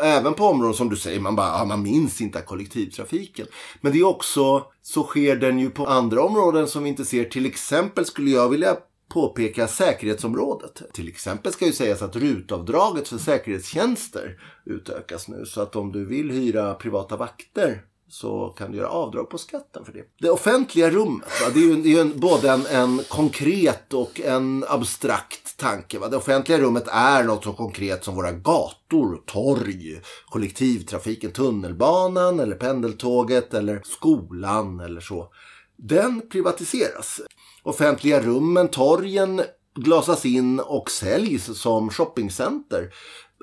även 0.01 0.33
på 0.33 0.45
områden 0.45 0.73
som 0.73 0.89
du 0.89 0.95
säger, 0.95 1.19
man 1.19 1.35
bara, 1.35 1.47
ja, 1.47 1.65
man 1.65 1.83
minns 1.83 2.21
inte 2.21 2.41
kollektivtrafiken. 2.41 3.47
Men 3.81 3.91
det 3.91 3.99
är 3.99 4.03
också, 4.03 4.65
så 4.81 5.03
sker 5.03 5.35
den 5.35 5.59
ju 5.59 5.69
på 5.69 5.87
andra 5.87 6.23
områden 6.23 6.67
som 6.67 6.83
vi 6.83 6.89
inte 6.89 7.05
ser. 7.05 7.25
Till 7.25 7.45
exempel 7.45 8.05
skulle 8.05 8.31
jag 8.31 8.49
vilja 8.49 8.77
påpeka 9.09 9.67
säkerhetsområdet. 9.67 10.81
Till 10.93 11.07
exempel 11.07 11.53
ska 11.53 11.65
ju 11.65 11.73
sägas 11.73 12.01
att 12.01 12.15
rutavdraget 12.15 13.07
för 13.07 13.17
säkerhetstjänster 13.17 14.39
utökas 14.65 15.27
nu. 15.27 15.45
Så 15.45 15.61
att 15.61 15.75
om 15.75 15.91
du 15.91 16.05
vill 16.05 16.31
hyra 16.31 16.73
privata 16.73 17.17
vakter 17.17 17.81
så 18.09 18.49
kan 18.57 18.71
du 18.71 18.77
göra 18.77 18.89
avdrag 18.89 19.29
på 19.29 19.37
skatten 19.37 19.85
för 19.85 19.93
det. 19.93 20.03
Det 20.19 20.29
offentliga 20.29 20.89
rummet, 20.89 21.27
va? 21.41 21.49
det 21.53 21.59
är 21.59 21.63
ju, 21.63 21.75
det 21.75 21.89
är 21.89 21.91
ju 21.91 21.99
en, 21.99 22.19
både 22.19 22.51
en, 22.51 22.65
en 22.65 23.03
konkret 23.07 23.93
och 23.93 24.21
en 24.21 24.65
abstrakt 24.67 25.57
tanke. 25.57 25.99
Va? 25.99 26.07
Det 26.07 26.17
offentliga 26.17 26.59
rummet 26.59 26.87
är 26.87 27.23
något 27.23 27.43
så 27.43 27.53
konkret 27.53 28.03
som 28.03 28.15
våra 28.15 28.31
gator, 28.31 29.21
torg, 29.25 30.01
kollektivtrafiken, 30.29 31.31
tunnelbanan 31.31 32.39
eller 32.39 32.55
pendeltåget 32.55 33.53
eller 33.53 33.81
skolan 33.85 34.79
eller 34.79 35.01
så. 35.01 35.31
Den 35.75 36.29
privatiseras. 36.29 37.21
Offentliga 37.63 38.21
rummen, 38.21 38.67
torgen 38.67 39.41
glasas 39.75 40.25
in 40.25 40.59
och 40.59 40.91
säljs 40.91 41.59
som 41.59 41.89
shoppingcenter. 41.89 42.93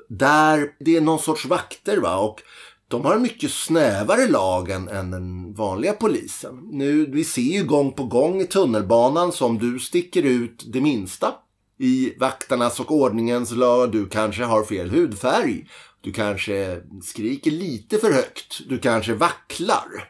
Där 0.09 0.75
det 0.79 0.97
är 0.97 1.01
någon 1.01 1.19
sorts 1.19 1.45
vakter 1.45 1.97
va 1.97 2.17
och 2.17 2.41
de 2.89 3.05
har 3.05 3.15
en 3.15 3.21
mycket 3.21 3.51
snävare 3.51 4.27
lag 4.27 4.71
än, 4.71 4.89
än 4.89 5.11
den 5.11 5.53
vanliga 5.53 5.93
polisen. 5.93 6.67
Nu, 6.71 7.05
vi 7.05 7.23
ser 7.23 7.41
ju 7.41 7.63
gång 7.63 7.91
på 7.91 8.03
gång 8.03 8.41
i 8.41 8.47
tunnelbanan 8.47 9.31
som 9.31 9.57
du 9.57 9.79
sticker 9.79 10.23
ut 10.23 10.63
det 10.67 10.81
minsta 10.81 11.33
i 11.79 12.13
vaktarnas 12.19 12.79
och 12.79 12.91
ordningens 12.91 13.51
lag. 13.51 13.91
Du 13.91 14.09
kanske 14.09 14.43
har 14.43 14.63
fel 14.63 14.89
hudfärg. 14.89 15.67
Du 16.01 16.13
kanske 16.13 16.81
skriker 17.03 17.51
lite 17.51 17.97
för 17.97 18.11
högt. 18.11 18.69
Du 18.69 18.77
kanske 18.77 19.13
vacklar. 19.13 20.09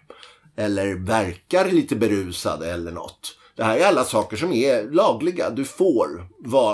Eller 0.55 0.95
verkar 0.95 1.71
lite 1.71 1.95
berusad 1.95 2.63
eller 2.63 2.91
något. 2.91 3.37
Det 3.55 3.63
här 3.63 3.77
är 3.77 3.85
alla 3.85 4.03
saker 4.03 4.37
som 4.37 4.53
är 4.53 4.91
lagliga. 4.91 5.49
Du 5.49 5.65
får 5.65 6.27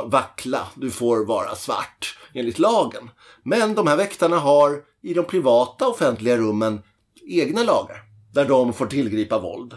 vackla. 0.10 0.68
Du 0.76 0.92
får 0.92 1.26
vara 1.26 1.56
svart 1.56 2.18
enligt 2.34 2.60
lagen. 2.60 3.10
Men 3.44 3.76
de 3.76 3.88
här 3.88 3.98
väktarna 3.98 4.40
har 4.40 4.82
i 5.04 5.14
de 5.14 5.26
privata 5.26 5.88
offentliga 5.88 6.38
rummen 6.38 6.82
egna 7.28 7.64
lagar. 7.64 8.04
Där 8.34 8.46
de 8.46 8.74
får 8.74 8.86
tillgripa 8.86 9.40
våld. 9.40 9.74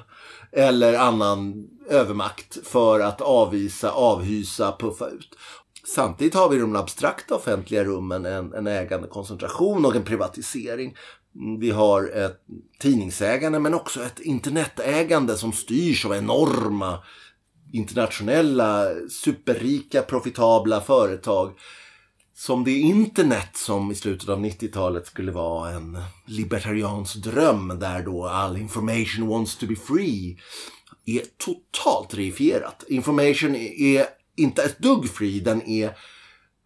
Eller 0.52 0.98
annan 0.98 1.68
övermakt 1.90 2.66
för 2.66 3.00
att 3.00 3.20
avvisa, 3.20 3.90
avhysa, 3.90 4.76
puffa 4.78 5.08
ut. 5.08 5.36
Samtidigt 5.94 6.34
har 6.34 6.48
vi 6.48 6.56
i 6.56 6.60
de 6.60 6.76
abstrakta 6.76 7.34
offentliga 7.34 7.84
rummen 7.84 8.26
en, 8.26 8.52
en 8.52 8.66
ägandekoncentration 8.66 9.84
och 9.84 9.96
en 9.96 10.04
privatisering. 10.04 10.96
Vi 11.58 11.70
har 11.70 12.08
ett 12.08 12.40
tidningsägande 12.80 13.58
men 13.58 13.74
också 13.74 14.02
ett 14.02 14.20
internetägande 14.20 15.36
som 15.36 15.52
styrs 15.52 16.06
av 16.06 16.14
enorma 16.14 16.98
internationella 17.72 18.88
superrika 19.10 20.02
profitabla 20.02 20.80
företag. 20.80 21.52
Som 22.38 22.64
det 22.64 22.78
internet 22.78 23.56
som 23.56 23.90
i 23.92 23.94
slutet 23.94 24.28
av 24.28 24.44
90-talet 24.44 25.06
skulle 25.06 25.32
vara 25.32 25.70
en 25.70 25.98
libertariansk 26.26 27.16
dröm 27.16 27.78
där 27.80 28.02
då 28.02 28.26
all 28.26 28.56
information 28.56 29.28
wants 29.28 29.56
to 29.56 29.66
be 29.66 29.76
free 29.76 30.38
är 31.06 31.22
totalt 31.38 32.14
reifierat. 32.14 32.84
Information 32.88 33.54
är 33.56 34.06
inte 34.36 34.62
ett 34.62 34.78
dugg 34.78 35.10
free, 35.10 35.40
den 35.40 35.68
är 35.68 35.96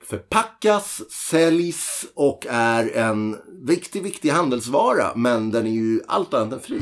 förpackas, 0.04 1.02
säljs 1.10 2.06
och 2.14 2.46
är 2.50 2.96
en 2.96 3.36
viktig, 3.66 4.02
viktig 4.02 4.30
handelsvara. 4.30 5.12
Men 5.16 5.50
den 5.50 5.66
är 5.66 5.70
ju 5.70 6.00
allt 6.06 6.34
annat 6.34 6.52
än 6.52 6.60
fri. 6.60 6.80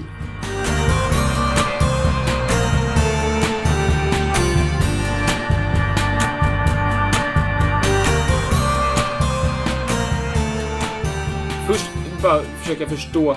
Bara 12.22 12.42
försöka 12.42 12.88
förstå 12.88 13.36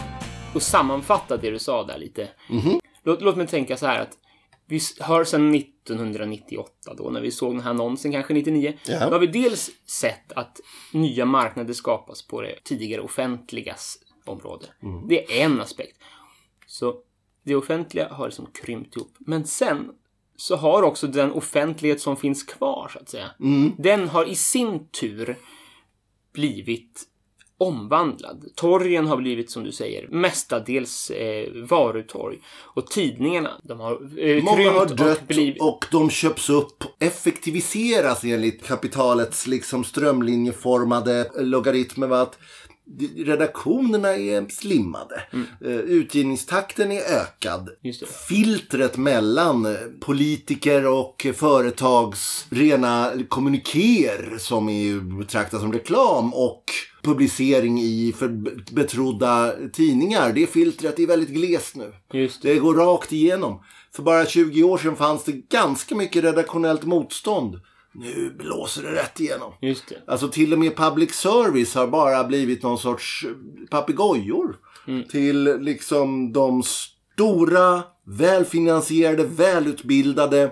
och 0.55 0.61
sammanfatta 0.61 1.37
det 1.37 1.51
du 1.51 1.59
sa 1.59 1.83
där 1.83 1.97
lite. 1.97 2.29
Låt, 3.03 3.21
låt 3.21 3.35
mig 3.37 3.47
tänka 3.47 3.77
så 3.77 3.85
här 3.85 4.01
att 4.01 4.17
vi 4.67 4.79
har 4.99 5.23
sedan 5.23 5.55
1998 5.55 6.93
då, 6.97 7.09
när 7.09 7.21
vi 7.21 7.31
såg 7.31 7.53
den 7.53 7.61
här 7.61 7.69
annonsen, 7.69 8.11
kanske 8.11 8.33
99. 8.33 8.77
Ja. 8.85 9.05
Då 9.05 9.11
har 9.11 9.19
vi 9.19 9.27
dels 9.27 9.71
sett 9.85 10.31
att 10.31 10.59
nya 10.93 11.25
marknader 11.25 11.73
skapas 11.73 12.27
på 12.27 12.41
det 12.41 12.63
tidigare 12.63 13.01
offentligas 13.01 13.97
område. 14.25 14.65
Det 15.07 15.41
är 15.41 15.45
en 15.45 15.61
aspekt. 15.61 15.97
Så 16.67 16.95
det 17.43 17.55
offentliga 17.55 18.13
har 18.13 18.25
liksom 18.25 18.47
krympt 18.53 18.95
ihop. 18.95 19.15
Men 19.19 19.45
sen 19.45 19.91
så 20.35 20.55
har 20.55 20.83
också 20.83 21.07
den 21.07 21.31
offentlighet 21.31 22.01
som 22.01 22.17
finns 22.17 22.43
kvar, 22.43 22.89
så 22.93 22.99
att 22.99 23.09
säga, 23.09 23.31
den 23.77 24.07
har 24.07 24.25
i 24.25 24.35
sin 24.35 24.87
tur 24.87 25.37
blivit 26.33 27.07
omvandlad. 27.61 28.45
Torgen 28.55 29.07
har 29.07 29.17
blivit, 29.17 29.51
som 29.51 29.63
du 29.63 29.71
säger, 29.71 30.07
mestadels 30.07 31.09
eh, 31.09 31.47
varutorg. 31.69 32.39
Och 32.59 32.87
tidningarna, 32.87 33.51
de 33.63 33.79
har 33.79 34.19
eh, 34.19 34.43
Många 34.43 34.71
har 34.71 34.85
dött 34.85 35.21
och 35.21 35.27
blivit... 35.27 35.61
och 35.61 35.85
de 35.91 36.09
köps 36.09 36.49
upp, 36.49 36.83
effektiviseras 36.99 38.23
enligt 38.23 38.63
kapitalets 38.67 39.47
liksom 39.47 39.83
strömlinjeformade 39.83 41.31
logaritmer. 41.39 42.07
va, 42.07 42.21
Att 42.21 42.37
redaktionerna 43.15 44.09
är 44.09 44.49
slimmade. 44.49 45.23
Eh, 45.65 45.71
Utgivningstakten 45.71 46.91
är 46.91 47.01
ökad. 47.01 47.69
Filtret 48.27 48.97
mellan 48.97 49.77
politiker 49.99 50.87
och 50.87 51.27
företags 51.35 52.47
rena 52.49 53.11
kommuniker 53.29 54.35
som 54.39 54.69
är 54.69 55.17
betraktas 55.17 55.61
som 55.61 55.73
reklam 55.73 56.33
och 56.33 56.63
publicering 57.03 57.79
i 57.79 58.13
för 58.17 58.27
betrodda 58.73 59.53
tidningar. 59.73 60.33
Det 60.33 60.47
filtret 60.47 60.99
är 60.99 61.07
väldigt 61.07 61.29
glest 61.29 61.75
nu. 61.75 61.93
Just 62.13 62.41
det. 62.41 62.53
Det 62.53 62.59
går 62.59 62.73
rakt 62.73 63.11
igenom. 63.11 63.63
För 63.95 64.03
bara 64.03 64.25
20 64.25 64.63
år 64.63 64.77
sedan 64.77 64.95
fanns 64.95 65.23
det 65.23 65.31
ganska 65.31 65.95
mycket 65.95 66.23
redaktionellt 66.23 66.83
motstånd. 66.83 67.59
Nu 67.93 68.35
blåser 68.39 68.83
det 68.83 68.91
rätt 68.91 69.19
igenom. 69.19 69.53
Just 69.61 69.89
det. 69.89 69.95
Alltså 70.07 70.27
till 70.27 70.53
och 70.53 70.59
med 70.59 70.75
public 70.75 71.13
service 71.13 71.75
har 71.75 71.87
bara 71.87 72.23
blivit 72.23 72.63
någon 72.63 72.77
sorts 72.77 73.25
papegojor. 73.69 74.55
Till 75.11 75.57
liksom 75.59 76.33
de 76.33 76.63
stora, 76.63 77.83
välfinansierade, 78.05 79.23
välutbildade 79.23 80.51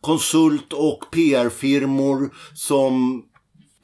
konsult 0.00 0.72
och 0.72 1.04
PR-firmor 1.10 2.34
som 2.54 3.22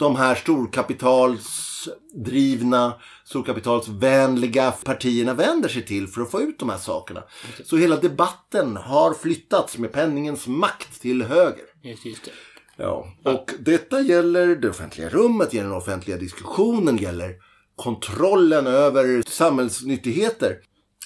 de 0.04 0.16
här 0.16 0.34
storkapitalsdrivna, 0.34 2.94
storkapitalsvänliga 3.24 4.70
partierna 4.70 5.34
vänder 5.34 5.68
sig 5.68 5.82
till 5.82 6.08
för 6.08 6.22
att 6.22 6.30
få 6.30 6.40
ut 6.40 6.58
de 6.58 6.68
här 6.68 6.78
sakerna. 6.78 7.22
Så 7.64 7.76
hela 7.76 7.96
debatten 7.96 8.76
har 8.76 9.14
flyttats 9.14 9.78
med 9.78 9.92
penningens 9.92 10.46
makt 10.46 11.00
till 11.00 11.22
höger. 11.22 11.64
Just, 11.82 12.06
just. 12.06 12.28
Ja, 12.76 13.06
och 13.22 13.50
detta 13.58 14.00
gäller 14.00 14.56
det 14.56 14.70
offentliga 14.70 15.08
rummet, 15.08 15.54
gäller 15.54 15.68
den 15.68 15.78
offentliga 15.78 16.16
diskussionen, 16.16 16.96
gäller 16.96 17.34
kontrollen 17.76 18.66
över 18.66 19.22
samhällsnyttigheter. 19.28 20.56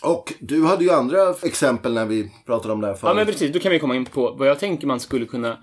Och 0.02 0.32
du 0.40 0.64
hade 0.64 0.84
ju 0.84 0.90
andra 0.90 1.34
exempel 1.42 1.94
när 1.94 2.06
vi 2.06 2.32
pratade 2.46 2.72
om 2.74 2.80
det 2.80 2.86
här 2.86 2.94
förut. 2.94 3.08
Ja, 3.10 3.14
men 3.14 3.26
precis. 3.26 3.52
Då 3.52 3.58
kan 3.58 3.72
vi 3.72 3.78
komma 3.78 3.96
in 3.96 4.04
på 4.04 4.30
vad 4.38 4.48
jag 4.48 4.58
tänker 4.58 4.86
man 4.86 5.00
skulle 5.00 5.26
kunna... 5.26 5.56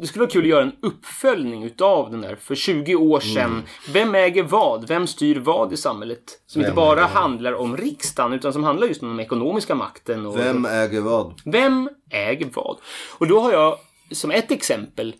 Det 0.00 0.06
skulle 0.06 0.20
vara 0.22 0.30
kul 0.30 0.42
att 0.42 0.48
göra 0.48 0.62
en 0.62 0.72
uppföljning 0.82 1.62
utav 1.64 2.10
den 2.10 2.20
där 2.20 2.36
för 2.36 2.54
20 2.54 2.94
år 2.94 3.20
sedan. 3.20 3.50
Mm. 3.50 3.62
Vem 3.92 4.14
äger 4.14 4.42
vad? 4.42 4.88
Vem 4.88 5.06
styr 5.06 5.38
vad 5.40 5.72
i 5.72 5.76
samhället? 5.76 6.22
Som 6.46 6.60
inte 6.60 6.70
Vem 6.70 6.76
bara 6.76 7.00
äger- 7.00 7.08
handlar 7.14 7.52
om 7.52 7.76
riksdagen, 7.76 8.32
utan 8.32 8.52
som 8.52 8.64
handlar 8.64 8.86
just 8.86 9.02
om 9.02 9.08
den 9.08 9.20
ekonomiska 9.20 9.74
makten. 9.74 10.26
Och 10.26 10.38
Vem 10.38 10.66
äger 10.66 11.00
vad? 11.00 11.40
Vem 11.44 11.88
äger 12.10 12.48
vad? 12.54 12.76
Och 13.18 13.26
då 13.26 13.40
har 13.40 13.52
jag 13.52 13.78
som 14.10 14.30
ett 14.30 14.50
exempel 14.50 15.14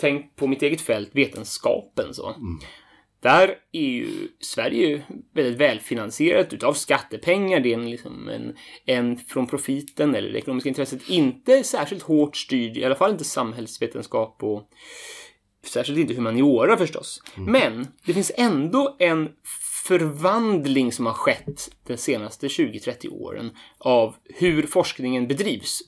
tänkt 0.00 0.36
på 0.36 0.46
mitt 0.46 0.62
eget 0.62 0.80
fält, 0.80 1.10
vetenskapen. 1.12 2.14
Så. 2.14 2.34
Där 3.22 3.54
är 3.72 3.88
ju 3.88 4.28
Sverige 4.40 4.88
ju 4.88 5.02
väldigt 5.34 5.60
välfinansierat 5.60 6.52
utav 6.52 6.72
skattepengar. 6.72 7.60
Det 7.60 7.72
är 7.72 7.78
en, 7.78 7.90
liksom 7.90 8.28
en, 8.28 8.56
en 8.86 9.16
från 9.16 9.46
profiten 9.46 10.14
eller 10.14 10.32
det 10.32 10.38
ekonomiska 10.38 10.68
intresset 10.68 11.08
inte 11.08 11.64
särskilt 11.64 12.02
hårt 12.02 12.36
styrd, 12.36 12.76
i 12.76 12.84
alla 12.84 12.94
fall 12.94 13.10
inte 13.10 13.24
samhällsvetenskap 13.24 14.42
och 14.42 14.68
särskilt 15.66 15.98
inte 15.98 16.14
humaniora 16.14 16.76
förstås. 16.76 17.22
Men 17.36 17.86
det 18.06 18.14
finns 18.14 18.32
ändå 18.36 18.96
en 18.98 19.28
förvandling 19.86 20.92
som 20.92 21.06
har 21.06 21.12
skett 21.12 21.70
de 21.86 21.96
senaste 21.96 22.48
20-30 22.48 23.08
åren 23.08 23.50
av 23.78 24.16
hur 24.24 24.66
forskningen 24.66 25.28
bedrivs. 25.28 25.80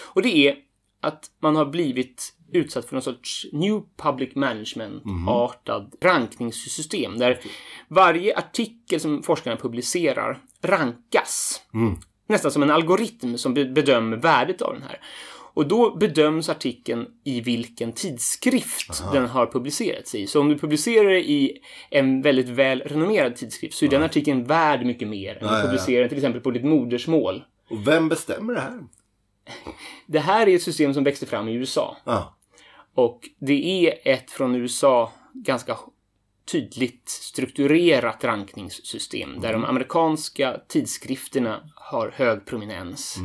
Och 0.00 0.22
det 0.22 0.36
är 0.36 0.56
att 1.00 1.24
man 1.42 1.56
har 1.56 1.66
blivit 1.66 2.34
utsatt 2.52 2.84
för 2.84 2.94
någon 2.94 3.02
sorts 3.02 3.46
new 3.52 3.80
public 3.96 4.34
management-artad 4.34 5.92
rankningssystem 6.00 7.18
där 7.18 7.40
varje 7.88 8.36
artikel 8.38 9.00
som 9.00 9.22
forskarna 9.22 9.56
publicerar 9.56 10.38
rankas. 10.62 11.62
Nästan 12.28 12.50
som 12.50 12.62
en 12.62 12.70
algoritm 12.70 13.38
som 13.38 13.54
be- 13.54 13.64
bedömer 13.64 14.16
värdet 14.16 14.62
av 14.62 14.72
den 14.74 14.82
här. 14.82 15.00
Och 15.54 15.68
då 15.68 15.96
bedöms 15.96 16.48
artikeln 16.48 17.06
i 17.24 17.40
vilken 17.40 17.92
tidskrift 17.92 19.02
den 19.12 19.26
har 19.26 19.46
publicerats 19.46 20.14
i. 20.14 20.26
Så 20.26 20.40
om 20.40 20.48
du 20.48 20.58
publicerar 20.58 21.10
i 21.12 21.58
en 21.90 22.22
väldigt 22.22 22.48
väl 22.48 22.80
renommerad 22.80 23.36
tidskrift 23.36 23.74
så 23.78 23.84
är 23.84 23.88
den 23.88 24.02
artikeln 24.02 24.44
värd 24.44 24.86
mycket 24.86 25.08
mer 25.08 25.30
än 25.30 25.38
Ja, 25.40 25.48
om 25.48 25.54
ja, 25.54 25.54
du 25.54 25.58
ja. 25.58 25.62
publicerar 25.70 26.00
den 26.00 26.08
till 26.08 26.18
exempel 26.18 26.40
på 26.42 26.50
ditt 26.50 26.64
modersmål. 26.64 27.44
Och 27.70 27.88
vem 27.88 28.08
bestämmer 28.08 28.54
det 28.54 28.60
här? 28.60 28.80
Det 30.06 30.18
här 30.20 30.46
är 30.48 30.54
ett 30.54 30.62
system 30.62 30.94
som 30.94 31.04
växte 31.04 31.26
fram 31.26 31.48
i 31.48 31.52
USA. 31.54 31.96
Ja. 32.04 32.37
Och 32.98 33.28
det 33.38 33.86
är 33.86 33.98
ett 34.04 34.30
från 34.30 34.54
USA 34.54 35.12
ganska 35.32 35.78
tydligt 36.52 37.08
strukturerat 37.08 38.24
rankningssystem 38.24 39.40
där 39.40 39.52
de 39.52 39.64
amerikanska 39.64 40.60
tidskrifterna 40.68 41.70
har 41.74 42.10
hög 42.10 42.46
prominens. 42.46 43.16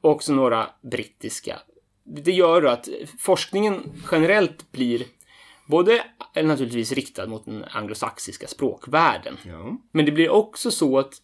Och 0.00 0.10
också 0.10 0.32
några 0.32 0.70
brittiska. 0.82 1.58
Det 2.04 2.32
gör 2.32 2.62
att 2.62 2.88
forskningen 3.18 3.92
generellt 4.12 4.72
blir 4.72 5.06
både 5.66 6.04
naturligtvis 6.34 6.92
riktad 6.92 7.26
mot 7.26 7.44
den 7.44 7.64
anglosaxiska 7.64 8.46
språkvärlden. 8.46 9.36
ja. 9.46 9.76
Men 9.92 10.04
det 10.04 10.12
blir 10.12 10.30
också 10.30 10.70
så 10.70 10.98
att 10.98 11.14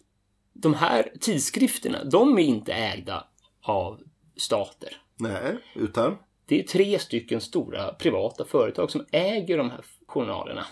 de 0.53 0.73
här 0.73 1.11
tidskrifterna, 1.19 2.03
de 2.03 2.39
är 2.39 2.43
inte 2.43 2.73
ägda 2.73 3.27
av 3.61 4.01
stater. 4.37 5.01
Nej, 5.17 5.57
utan? 5.75 6.17
Det 6.45 6.59
är 6.59 6.63
tre 6.63 6.99
stycken 6.99 7.41
stora 7.41 7.93
privata 7.93 8.45
företag 8.45 8.91
som 8.91 9.05
äger 9.11 9.57
de 9.57 9.69
här 9.69 9.81
journalerna. 10.07 10.65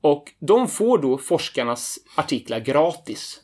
Och 0.00 0.32
de 0.38 0.68
får 0.68 0.98
då 0.98 1.18
forskarnas 1.18 1.98
artiklar 2.14 2.60
gratis. 2.60 3.40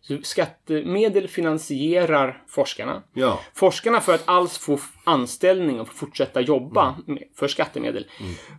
Så 0.00 0.18
skattemedel 0.22 1.28
finansierar 1.28 2.42
forskarna. 2.48 3.02
Ja. 3.12 3.40
Forskarna 3.54 4.00
för 4.00 4.14
att 4.14 4.22
alls 4.24 4.58
få 4.58 4.78
anställning 5.04 5.80
och 5.80 5.88
fortsätta 5.88 6.40
jobba 6.40 6.96
med, 7.06 7.22
för 7.36 7.48
skattemedel 7.48 8.06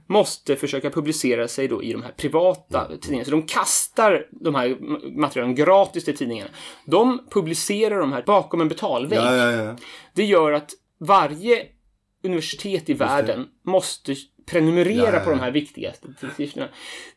måste 0.07 0.55
försöka 0.55 0.89
publicera 0.89 1.47
sig 1.47 1.67
då 1.67 1.83
i 1.83 1.93
de 1.93 2.03
här 2.03 2.11
privata 2.11 2.87
tidningarna. 3.01 3.25
Så 3.25 3.31
de 3.31 3.43
kastar 3.43 4.27
de 4.31 4.55
här 4.55 4.67
ma- 4.67 5.19
materialen 5.19 5.55
gratis 5.55 6.05
till 6.05 6.17
tidningarna. 6.17 6.49
De 6.85 7.27
publicerar 7.31 7.99
de 7.99 8.13
här 8.13 8.23
bakom 8.23 8.61
en 8.61 8.69
betalvägg. 8.69 9.19
Ja, 9.19 9.51
ja. 9.51 9.75
Det 10.13 10.23
gör 10.25 10.51
att 10.51 10.71
varje 10.97 11.65
universitet 12.23 12.89
i 12.89 12.93
världen 12.93 13.45
måste 13.65 14.15
prenumerera 14.45 14.95
Ja, 15.05 15.13
ja, 15.13 15.19
på 15.19 15.29
de 15.29 15.37
ja. 15.39 15.43
här 15.45 15.51
viktigaste 15.51 16.07
tidskrifterna. 16.21 16.67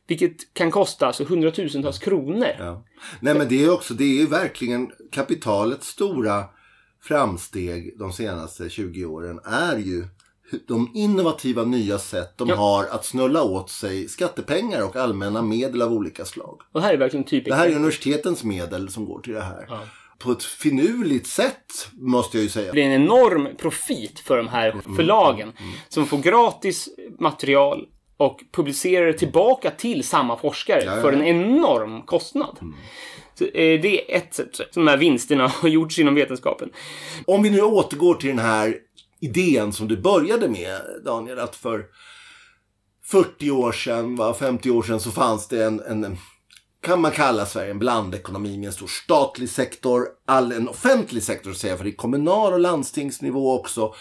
Vilket 0.06 0.54
kan 0.54 0.70
kosta 0.70 1.06
alltså 1.06 1.24
hundratusentals 1.24 1.98
kronor. 1.98 2.48
Ja. 2.58 2.84
Nej 3.20 3.34
men 3.34 3.48
det 3.48 3.64
är 3.64 3.70
också, 3.72 3.94
det 3.94 4.04
är 4.04 4.20
ju 4.20 4.26
verkligen 4.26 4.90
kapitalets 5.12 5.88
stora 5.88 6.44
framsteg 7.02 7.98
de 7.98 8.12
senaste 8.12 8.68
20 8.68 9.04
åren 9.04 9.40
är 9.44 9.76
ju 9.78 10.04
de 10.68 10.90
innovativa 10.94 11.64
nya 11.64 11.98
sätt 11.98 12.32
de 12.38 12.48
Ja. 12.48 12.56
har 12.56 12.84
att 12.84 13.04
snulla 13.04 13.42
åt 13.42 13.70
sig 13.70 14.08
skattepengar 14.08 14.84
och 14.84 14.96
allmänna 14.96 15.42
medel 15.42 15.82
av 15.82 15.92
olika 15.92 16.24
slag. 16.24 16.60
Och 16.72 16.82
här 16.82 16.92
är 16.94 16.98
verkligen 16.98 17.24
typ 17.24 17.44
Det 17.44 17.54
här 17.54 17.68
är 17.68 17.76
universitetens 17.76 18.44
medel 18.44 18.88
som 18.88 19.04
går 19.04 19.20
till 19.20 19.32
det 19.32 19.42
här. 19.42 19.66
På 20.18 20.32
ett 20.32 20.42
finurligt 20.42 21.26
sätt 21.26 21.88
måste 21.92 22.36
jag 22.36 22.42
ju 22.42 22.48
säga. 22.48 22.66
Det 22.66 22.72
blir 22.72 22.84
en 22.84 23.02
enorm 23.02 23.48
profit 23.58 24.20
för 24.20 24.36
de 24.36 24.48
här 24.48 24.70
Mm. 24.70 24.96
förlagen 24.96 25.52
som 25.88 26.06
får 26.06 26.18
gratis 26.18 26.88
material 27.18 27.86
och 28.16 28.40
publicerar 28.52 29.06
det 29.06 29.12
tillbaka 29.18 29.70
till 29.70 30.04
samma 30.04 30.38
forskare 30.38 30.82
ja. 30.84 30.90
Mm. 30.92 31.02
för 31.02 31.12
en 31.12 31.22
enorm 31.24 32.02
kostnad. 32.02 32.58
Så, 33.38 33.44
eh, 33.44 33.80
det 33.80 34.12
är 34.14 34.16
ett 34.18 34.34
sätt 34.34 34.56
som 34.70 34.84
de 34.84 34.90
här 34.90 34.96
vinsterna 34.96 35.46
har 35.54 35.68
gjorts 35.68 35.98
inom 35.98 36.14
vetenskapen. 36.14 36.70
Om 37.26 37.42
vi 37.42 37.50
nu 37.50 37.60
återgår 37.62 38.14
till 38.14 38.28
den 38.28 38.38
här 38.38 38.76
idén 39.20 39.72
som 39.72 39.88
du 39.88 39.96
började 39.96 40.48
med 40.48 40.80
Daniel, 41.04 41.38
att 41.38 41.56
för 41.56 41.84
40 43.04 43.50
år 43.50 43.72
sedan, 43.72 44.16
va, 44.16 44.34
50 44.34 44.70
år 44.70 44.82
sedan 44.82 45.00
så 45.00 45.10
fanns 45.10 45.48
det 45.48 45.64
en, 45.64 45.80
en 45.80 46.16
kan 46.86 47.00
man 47.00 47.10
kalla 47.10 47.46
Sverige 47.46 47.70
en 47.70 47.78
blandekonomi 47.78 48.58
med 48.58 48.66
en 48.66 48.72
stor 48.72 48.86
statlig 48.86 49.48
sektor, 49.48 50.08
all 50.26 50.52
en 50.52 50.68
offentlig 50.68 51.22
sektor 51.22 51.52
så 51.52 51.58
säga, 51.58 51.76
för 51.76 51.84
det 51.84 51.90
är 51.90 51.96
kommunal 51.96 52.52
och 52.52 52.60
landstingsnivå 52.60 53.54
också. 53.54 53.94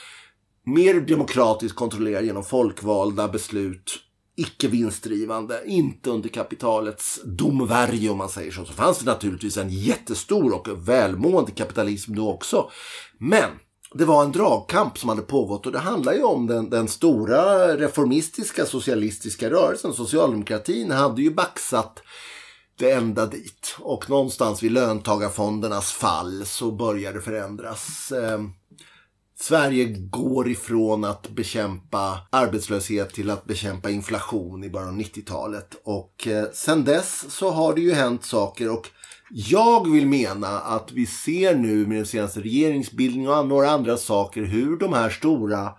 Mer 0.65 0.93
demokratiskt 0.93 1.75
kontrollerad 1.75 2.25
genom 2.25 2.43
folkvalda 2.43 3.27
beslut, 3.27 3.99
icke 4.37 4.67
vinstdrivande, 4.67 5.61
inte 5.65 6.09
under 6.09 6.29
kapitalets 6.29 7.19
domvärje 7.23 8.09
om 8.09 8.17
man 8.17 8.29
säger 8.29 8.51
så. 8.51 8.65
Så 8.65 8.73
fanns 8.73 8.99
det 8.99 9.05
naturligtvis 9.05 9.57
en 9.57 9.69
jättestor 9.69 10.53
och 10.53 10.89
välmående 10.89 11.51
kapitalism 11.51 12.15
då 12.15 12.29
också. 12.29 12.69
Men 13.17 13.49
det 13.93 14.05
var 14.05 14.23
en 14.23 14.31
dragkamp 14.31 14.97
som 14.97 15.09
hade 15.09 15.21
pågått 15.21 15.65
och 15.65 15.71
det 15.71 15.79
handlar 15.79 16.13
ju 16.13 16.23
om 16.23 16.47
den, 16.47 16.69
den 16.69 16.87
stora 16.87 17.67
reformistiska 17.77 18.65
socialistiska 18.65 19.49
rörelsen. 19.49 19.93
Socialdemokratin 19.93 20.91
hade 20.91 21.21
ju 21.21 21.33
baxat 21.33 22.01
det 22.77 22.91
ända 22.91 23.25
dit. 23.25 23.75
Och 23.79 24.09
någonstans 24.09 24.63
vid 24.63 24.71
löntagarfondernas 24.71 25.91
fall 25.91 26.45
så 26.45 26.71
börjar 26.71 27.13
det 27.13 27.21
förändras. 27.21 28.11
Eh, 28.11 28.39
Sverige 29.39 29.85
går 29.85 30.49
ifrån 30.49 31.03
att 31.03 31.29
bekämpa 31.29 32.19
arbetslöshet 32.29 33.13
till 33.13 33.29
att 33.29 33.45
bekämpa 33.45 33.89
inflation 33.89 34.63
i 34.63 34.69
början 34.69 34.89
av 34.89 34.99
90-talet. 34.99 35.81
Och 35.83 36.27
eh, 36.27 36.45
sen 36.53 36.83
dess 36.83 37.25
så 37.29 37.51
har 37.51 37.75
det 37.75 37.81
ju 37.81 37.93
hänt 37.93 38.25
saker 38.25 38.71
och 38.71 38.87
jag 39.29 39.91
vill 39.91 40.07
mena 40.07 40.47
att 40.47 40.91
vi 40.91 41.05
ser 41.05 41.55
nu 41.55 41.87
med 41.87 41.97
den 41.97 42.05
senaste 42.05 42.41
regeringsbildningen 42.41 43.31
och 43.31 43.47
några 43.47 43.69
andra 43.69 43.97
saker 43.97 44.43
hur 44.43 44.77
de 44.77 44.93
här 44.93 45.09
stora 45.09 45.71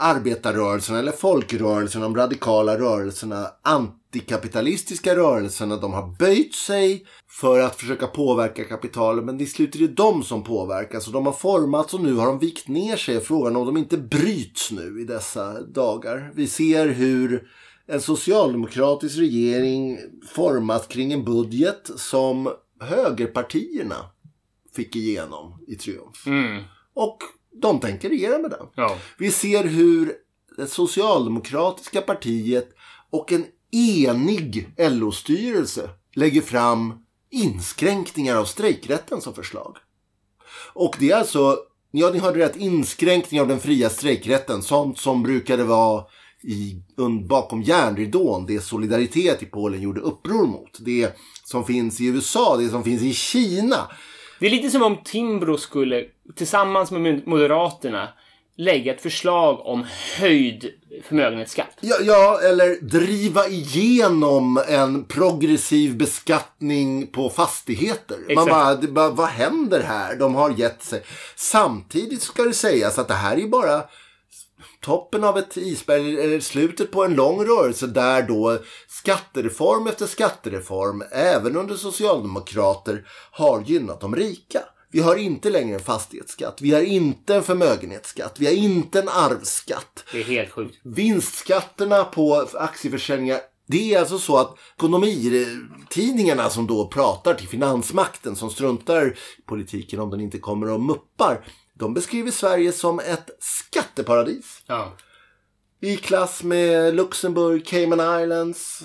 arbetarrörelserna 0.00 0.98
eller 0.98 1.12
folkrörelserna, 1.12 2.04
de 2.04 2.16
radikala 2.16 2.78
rörelserna, 2.78 3.46
antikapitalistiska 3.62 5.16
rörelserna, 5.16 5.76
de 5.76 5.92
har 5.92 6.16
böjt 6.18 6.54
sig 6.54 7.06
för 7.28 7.60
att 7.60 7.76
försöka 7.76 8.06
påverka 8.06 8.64
kapitalet 8.64 9.24
men 9.24 9.38
till 9.38 9.50
slut 9.50 9.74
är 9.74 9.78
det 9.78 9.88
de 9.88 10.22
som 10.22 10.44
påverkas 10.44 11.06
och 11.06 11.12
de 11.12 11.26
har 11.26 11.32
formats 11.32 11.94
och 11.94 12.00
nu 12.00 12.14
har 12.14 12.26
de 12.26 12.38
vikt 12.38 12.68
ner 12.68 12.96
sig. 12.96 13.20
Frågan 13.20 13.56
om 13.56 13.66
de 13.66 13.76
inte 13.76 13.98
bryts 13.98 14.70
nu 14.70 15.00
i 15.00 15.04
dessa 15.04 15.60
dagar. 15.60 16.32
Vi 16.34 16.46
ser 16.46 16.88
hur 16.88 17.48
en 17.86 18.00
socialdemokratisk 18.00 19.18
regering 19.18 19.98
formas 20.34 20.86
kring 20.86 21.12
en 21.12 21.24
budget 21.24 21.90
som 21.96 22.52
högerpartierna 22.80 23.96
fick 24.76 24.96
igenom 24.96 25.64
i 25.66 25.74
triumf. 25.74 26.26
Mm. 26.26 26.62
Och 26.94 27.18
de 27.52 27.80
tänker 27.80 28.08
regera 28.08 28.38
med 28.38 28.50
den. 28.50 28.66
Ja. 28.74 28.96
Vi 29.18 29.30
ser 29.30 29.64
hur 29.64 30.12
det 30.56 30.66
socialdemokratiska 30.66 32.00
partiet 32.00 32.68
och 33.10 33.32
en 33.32 33.44
enig 33.72 34.74
LO-styrelse 34.78 35.90
lägger 36.14 36.40
fram 36.40 36.94
inskränkningar 37.30 38.36
av 38.36 38.44
strejkrätten 38.44 39.20
som 39.20 39.34
förslag. 39.34 39.76
Och 40.72 40.96
det 40.98 41.10
är 41.10 41.16
alltså, 41.16 41.58
ja 41.90 42.10
ni 42.10 42.18
hörde 42.18 42.38
rätt, 42.38 42.56
inskränkning 42.56 43.40
av 43.40 43.48
den 43.48 43.60
fria 43.60 43.90
strejkrätten. 43.90 44.62
Sånt 44.62 44.98
som 44.98 45.22
brukade 45.22 45.64
vara 45.64 46.04
i, 46.42 46.82
bakom 47.28 47.62
järnridån, 47.62 48.46
det 48.46 48.60
Solidaritet 48.60 49.42
i 49.42 49.46
Polen 49.46 49.82
gjorde 49.82 50.00
uppror 50.00 50.46
mot. 50.46 50.78
Det 50.80 51.18
som 51.44 51.64
finns 51.64 52.00
i 52.00 52.06
USA, 52.06 52.56
det 52.56 52.68
som 52.68 52.84
finns 52.84 53.02
i 53.02 53.14
Kina. 53.14 53.90
Det 54.40 54.46
är 54.46 54.50
lite 54.50 54.70
som 54.70 54.82
om 54.82 54.96
Timbro 55.04 55.56
skulle, 55.56 56.04
tillsammans 56.36 56.90
med 56.90 57.26
Moderaterna, 57.26 58.08
lägga 58.56 58.94
ett 58.94 59.00
förslag 59.00 59.66
om 59.66 59.86
höjd 60.18 60.70
förmögenhetsskatt. 61.04 61.76
Ja, 61.80 61.96
ja, 62.02 62.40
eller 62.42 62.80
driva 62.80 63.46
igenom 63.46 64.62
en 64.68 65.04
progressiv 65.04 65.96
beskattning 65.96 67.06
på 67.06 67.30
fastigheter. 67.30 68.16
Exakt. 68.28 68.34
Man 68.34 68.48
bara, 68.48 68.76
bara, 68.76 69.10
vad 69.10 69.28
händer 69.28 69.82
här? 69.82 70.16
De 70.16 70.34
har 70.34 70.50
gett 70.50 70.82
sig. 70.82 71.02
Samtidigt 71.36 72.22
ska 72.22 72.42
det 72.42 72.54
sägas 72.54 72.98
att 72.98 73.08
det 73.08 73.14
här 73.14 73.36
är 73.36 73.46
bara 73.46 73.82
toppen 74.80 75.24
av 75.24 75.38
ett 75.38 75.56
isberg, 75.56 76.20
eller 76.20 76.40
slutet 76.40 76.90
på 76.90 77.04
en 77.04 77.14
lång 77.14 77.44
rörelse 77.44 77.86
där 77.86 78.22
då 78.22 78.58
skattereform 78.88 79.86
efter 79.86 80.06
skattereform, 80.06 81.02
även 81.12 81.56
under 81.56 81.74
socialdemokrater, 81.74 83.06
har 83.30 83.62
gynnat 83.62 84.00
de 84.00 84.16
rika. 84.16 84.60
Vi 84.92 85.00
har 85.00 85.16
inte 85.16 85.50
längre 85.50 85.74
en 85.74 85.80
fastighetsskatt. 85.80 86.58
Vi 86.60 86.72
har 86.72 86.80
inte 86.80 87.34
en 87.34 87.42
förmögenhetsskatt. 87.42 88.36
Vi 88.40 88.46
har 88.46 88.52
inte 88.52 89.00
en 89.00 89.08
arvsskatt. 89.08 90.04
Det 90.12 90.20
är 90.20 90.24
helt 90.24 90.50
sjukt. 90.50 90.78
Vinstskatterna 90.82 92.04
på 92.04 92.48
aktieförsäljningar 92.54 93.40
det 93.70 93.94
är 93.94 94.00
alltså 94.00 94.18
så 94.18 94.36
att 94.36 94.54
ekonomitidningarna 94.76 96.50
som 96.50 96.66
då 96.66 96.88
pratar 96.88 97.34
till 97.34 97.48
finansmakten 97.48 98.36
som 98.36 98.50
struntar 98.50 99.06
i 99.06 99.14
politiken 99.46 100.00
om 100.00 100.10
den 100.10 100.20
inte 100.20 100.38
kommer 100.38 100.70
och 100.70 100.80
muppar. 100.80 101.44
De 101.80 101.94
beskriver 101.94 102.30
Sverige 102.30 102.72
som 102.72 103.00
ett 103.00 103.30
skatteparadis. 103.38 104.62
Ja. 104.66 104.92
I 105.80 105.96
klass 105.96 106.42
med 106.42 106.94
Luxemburg, 106.94 107.66
Cayman 107.66 108.22
Islands 108.22 108.82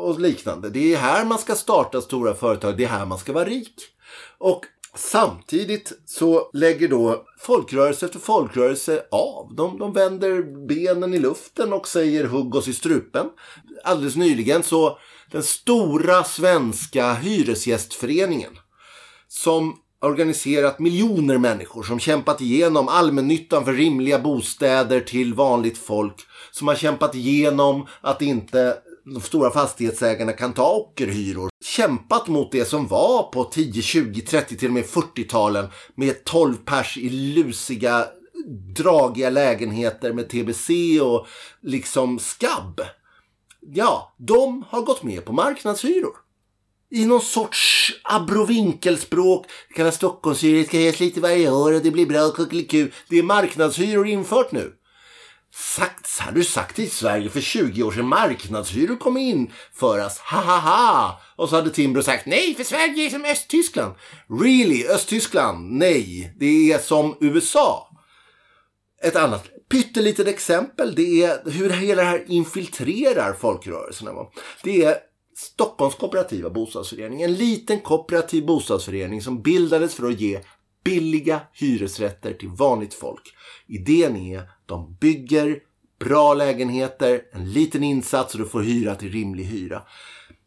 och 0.00 0.20
liknande. 0.20 0.70
Det 0.70 0.94
är 0.94 0.98
här 0.98 1.24
man 1.24 1.38
ska 1.38 1.54
starta 1.54 2.00
stora 2.00 2.34
företag. 2.34 2.76
Det 2.76 2.84
är 2.84 2.88
här 2.88 3.06
man 3.06 3.18
ska 3.18 3.32
vara 3.32 3.44
rik. 3.44 3.74
Och 4.38 4.66
Samtidigt 4.94 5.92
så 6.06 6.50
lägger 6.52 6.88
då 6.88 7.24
folkrörelse 7.38 8.06
efter 8.06 8.18
folkrörelse 8.18 9.04
av. 9.10 9.54
De, 9.54 9.78
de 9.78 9.92
vänder 9.92 10.66
benen 10.66 11.14
i 11.14 11.18
luften 11.18 11.72
och 11.72 11.88
säger 11.88 12.24
hugg 12.24 12.54
oss 12.54 12.68
i 12.68 12.74
strupen. 12.74 13.26
Alldeles 13.84 14.16
nyligen 14.16 14.62
så 14.62 14.98
den 15.30 15.42
stora 15.42 16.24
svenska 16.24 17.14
hyresgästföreningen 17.14 18.58
som 19.28 19.76
organiserat 20.00 20.78
miljoner 20.78 21.38
människor 21.38 21.82
som 21.82 21.98
kämpat 21.98 22.40
igenom 22.40 22.88
allmännyttan 22.88 23.64
för 23.64 23.72
rimliga 23.72 24.18
bostäder 24.18 25.00
till 25.00 25.34
vanligt 25.34 25.78
folk. 25.78 26.14
Som 26.50 26.68
har 26.68 26.74
kämpat 26.74 27.14
igenom 27.14 27.86
att 28.00 28.22
inte 28.22 28.76
de 29.04 29.20
stora 29.20 29.50
fastighetsägarna 29.50 30.32
kan 30.32 30.52
ta 30.52 30.72
ockerhyror. 30.72 31.50
Kämpat 31.64 32.28
mot 32.28 32.52
det 32.52 32.64
som 32.64 32.86
var 32.86 33.22
på 33.22 33.44
10, 33.44 33.82
20, 33.82 34.20
30 34.20 34.56
till 34.56 34.68
och 34.68 34.74
med 34.74 34.84
40-talen 34.84 35.68
med 35.94 36.24
12 36.24 36.56
pers 36.56 36.96
i 36.96 37.10
lusiga, 37.10 38.06
dragiga 38.76 39.30
lägenheter 39.30 40.12
med 40.12 40.28
TBC 40.28 40.70
och 41.00 41.26
liksom 41.62 42.18
skabb. 42.18 42.80
Ja, 43.60 44.14
de 44.16 44.64
har 44.68 44.80
gått 44.80 45.02
med 45.02 45.24
på 45.24 45.32
marknadshyror. 45.32 46.29
I 46.90 47.06
någon 47.06 47.22
sorts 47.22 47.92
abrovinkelspråk. 48.04 49.46
Det 49.68 49.74
kallas 49.74 49.94
Stockholmshyror, 49.94 50.58
det 50.58 50.64
ska 50.64 50.78
ges 50.78 51.00
lite 51.00 51.20
varje 51.20 51.50
år 51.50 51.72
och 51.72 51.80
det 51.80 51.90
blir 51.90 52.06
bra 52.06 52.30
kuckeliku. 52.30 52.90
Det 53.08 53.18
är 53.18 53.22
marknadshyror 53.22 54.06
infört 54.06 54.52
nu 54.52 54.72
sagt, 55.52 56.18
hade 56.18 56.38
du 56.38 56.44
sagt 56.44 56.78
i 56.78 56.88
Sverige 56.88 57.28
för 57.28 57.40
20 57.40 57.82
år 57.82 57.92
sedan 57.92 58.08
marknadshyror 58.08 58.96
kommer 58.96 59.20
införas. 59.20 60.18
Ha 60.18 60.40
ha 60.40 60.58
ha! 60.58 61.20
Och 61.36 61.48
så 61.48 61.56
hade 61.56 61.70
Timbro 61.70 62.02
sagt 62.02 62.26
nej 62.26 62.54
för 62.54 62.64
Sverige 62.64 63.06
är 63.06 63.10
som 63.10 63.24
Östtyskland. 63.24 63.94
Really? 64.40 64.86
Östtyskland? 64.86 65.72
Nej, 65.72 66.34
det 66.40 66.72
är 66.72 66.78
som 66.78 67.16
USA. 67.20 67.86
Ett 69.02 69.16
annat 69.16 69.44
pyttelitet 69.70 70.28
exempel 70.28 70.94
det 70.94 71.22
är 71.22 71.50
hur 71.50 71.70
hela 71.70 72.02
det 72.02 72.08
här 72.08 72.24
infiltrerar 72.28 73.32
folkrörelserna. 73.32 74.12
Det 74.62 74.84
är 74.84 74.96
Stockholms 75.40 75.94
kooperativa 75.94 76.50
bostadsförening. 76.50 77.22
En 77.22 77.34
liten 77.34 77.80
kooperativ 77.80 78.46
bostadsförening 78.46 79.22
som 79.22 79.42
bildades 79.42 79.94
för 79.94 80.06
att 80.06 80.20
ge 80.20 80.40
billiga 80.84 81.40
hyresrätter 81.52 82.32
till 82.32 82.48
vanligt 82.48 82.94
folk. 82.94 83.22
Idén 83.66 84.16
är 84.16 84.42
de 84.66 84.96
bygger 85.00 85.58
bra 86.00 86.34
lägenheter, 86.34 87.22
en 87.32 87.52
liten 87.52 87.82
insats 87.82 88.34
och 88.34 88.40
du 88.40 88.46
får 88.46 88.62
hyra 88.62 88.94
till 88.94 89.12
rimlig 89.12 89.44
hyra. 89.44 89.82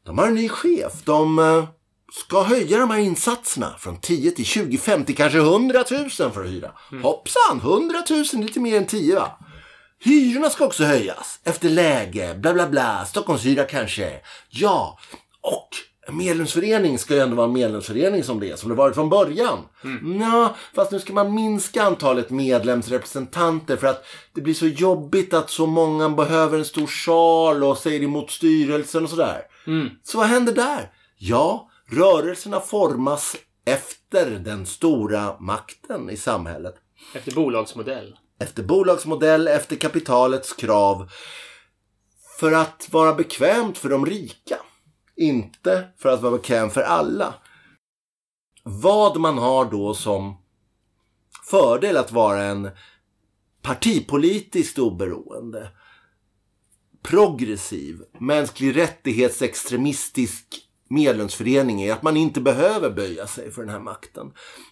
De 0.05 0.17
har 0.17 0.27
en 0.27 0.35
ny 0.35 0.49
chef. 0.49 0.93
De 1.05 1.39
eh, 1.39 1.67
ska 2.11 2.43
höja 2.43 2.77
de 2.77 2.89
här 2.89 2.99
insatserna 2.99 3.75
från 3.79 4.01
10 4.01 4.31
till 4.31 4.45
20, 4.45 4.77
50, 4.77 5.13
kanske 5.13 5.37
100 5.37 5.83
000 5.91 6.09
för 6.09 6.43
att 6.43 6.49
hyra. 6.49 6.71
Mm. 6.91 7.03
Hoppsan, 7.03 7.59
100 7.59 8.03
000 8.09 8.43
lite 8.43 8.59
mer 8.59 8.77
än 8.77 8.85
10 8.85 9.15
va? 9.15 9.31
Hyrorna 10.03 10.49
ska 10.49 10.65
också 10.65 10.83
höjas 10.83 11.39
efter 11.43 11.69
läge, 11.69 12.35
bla 12.35 12.53
bla 12.53 12.69
bla, 12.69 13.05
Stockholmshyra 13.05 13.63
kanske. 13.63 14.21
Ja, 14.49 14.99
och 15.41 15.69
en 16.07 16.17
medlemsförening 16.17 16.99
ska 16.99 17.13
ju 17.13 17.19
ändå 17.19 17.35
vara 17.35 17.47
en 17.47 17.53
medlemsförening 17.53 18.23
som 18.23 18.39
det 18.39 18.51
är, 18.51 18.55
som 18.55 18.69
det 18.69 18.75
varit 18.75 18.95
från 18.95 19.09
början. 19.09 19.59
Mm. 19.83 20.21
Ja, 20.21 20.55
fast 20.75 20.91
nu 20.91 20.99
ska 20.99 21.13
man 21.13 21.33
minska 21.33 21.83
antalet 21.83 22.29
medlemsrepresentanter 22.29 23.77
för 23.77 23.87
att 23.87 24.05
det 24.33 24.41
blir 24.41 24.53
så 24.53 24.67
jobbigt 24.67 25.33
att 25.33 25.49
så 25.49 25.65
många 25.65 26.09
behöver 26.09 26.57
en 26.57 26.65
stor 26.65 26.87
sal 26.87 27.63
och 27.63 27.77
säger 27.77 28.03
emot 28.03 28.31
styrelsen 28.31 29.03
och 29.03 29.09
sådär. 29.09 29.41
Mm. 29.67 29.89
Så 30.03 30.17
vad 30.17 30.27
händer 30.27 30.53
där? 30.53 30.91
Ja, 31.17 31.69
rörelserna 31.91 32.59
formas 32.59 33.35
efter 33.65 34.25
den 34.25 34.65
stora 34.65 35.39
makten 35.39 36.09
i 36.09 36.17
samhället. 36.17 36.75
Efter 37.13 37.31
bolagsmodell. 37.31 38.17
Efter 38.43 38.63
bolagsmodell, 38.63 39.47
efter 39.47 39.75
kapitalets 39.75 40.53
krav. 40.53 41.09
För 42.39 42.51
att 42.51 42.87
vara 42.91 43.13
bekvämt 43.13 43.77
för 43.77 43.89
de 43.89 44.05
rika. 44.05 44.57
Inte 45.15 45.87
för 45.97 46.09
att 46.09 46.21
vara 46.21 46.37
bekväm 46.37 46.69
för 46.69 46.81
alla. 46.81 47.33
Vad 48.63 49.19
man 49.19 49.37
har 49.37 49.65
då 49.65 49.93
som 49.93 50.37
fördel 51.49 51.97
att 51.97 52.11
vara 52.11 52.43
en 52.43 52.69
partipolitiskt 53.61 54.79
oberoende, 54.79 55.69
progressiv, 57.03 58.03
mänsklig 58.19 58.77
rättighetsextremistisk 58.77 60.62
medlemsförening 60.93 61.81
är 61.81 61.93
att 61.93 62.03
man 62.03 62.17
inte 62.17 62.41
behöver 62.41 62.89
böja 62.89 63.27
sig 63.27 63.51
för 63.51 63.61
den 63.61 63.71
här 63.71 63.79
makten. 63.79 64.31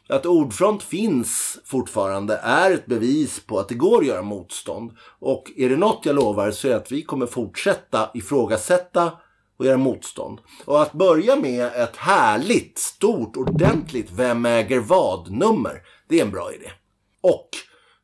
Att 0.10 0.26
Ordfront 0.26 0.84
finns 0.84 1.60
fortfarande 1.66 2.38
är 2.38 2.72
ett 2.72 2.86
bevis 2.86 3.40
på 3.40 3.60
att 3.60 3.70
det 3.70 3.76
går 3.76 4.02
att 4.02 4.08
göra 4.08 4.22
motstånd. 4.22 4.92
Och 5.20 5.52
är 5.58 5.70
det 5.70 5.78
något 5.78 6.06
jag 6.06 6.16
lovar 6.16 6.52
så 6.52 6.68
är 6.68 6.72
det 6.72 6.78
att 6.78 6.92
vi 6.92 7.02
kommer 7.02 7.26
fortsätta 7.26 8.10
ifrågasätta 8.14 9.12
och 9.58 9.66
göra 9.66 9.78
motstånd. 9.78 10.40
Och 10.66 10.82
att 10.82 10.94
börja 10.94 11.36
med 11.36 11.66
ett 11.66 11.96
härligt, 11.96 12.80
stort, 12.80 13.38
ordentligt 13.38 14.12
Vem 14.12 14.46
äger 14.46 14.80
vad-nummer, 14.80 15.82
det 16.08 16.20
är 16.20 16.26
en 16.26 16.32
bra 16.32 16.54
idé. 16.54 16.72
Och 17.22 17.50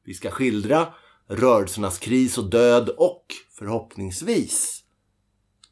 vi 0.06 0.14
ska 0.14 0.32
skildra 0.32 0.88
rörelsernas 1.30 1.98
kris 2.00 2.38
och 2.38 2.50
död 2.50 2.90
och 2.90 3.26
förhoppningsvis 3.58 4.84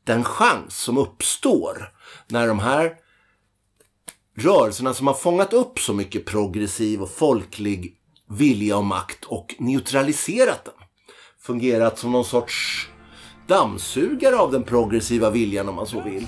den 0.03 0.23
chans 0.23 0.77
som 0.77 0.97
uppstår 0.97 1.94
när 2.27 2.47
de 2.47 2.59
här 2.59 2.93
rörelserna 4.37 4.93
som 4.93 5.07
har 5.07 5.13
fångat 5.13 5.53
upp 5.53 5.79
så 5.79 5.93
mycket 5.93 6.25
progressiv 6.25 7.01
och 7.01 7.11
folklig 7.11 7.93
vilja 8.29 8.77
och 8.77 8.85
makt 8.85 9.25
och 9.25 9.55
neutraliserat 9.59 10.65
den 10.65 10.73
fungerat 11.45 11.99
som 11.99 12.11
någon 12.11 12.25
sorts 12.25 12.89
dammsugare 13.47 14.35
av 14.35 14.51
den 14.51 14.63
progressiva 14.63 15.29
viljan 15.29 15.69
om 15.69 15.75
man 15.75 15.87
så 15.87 16.01
vill. 16.01 16.27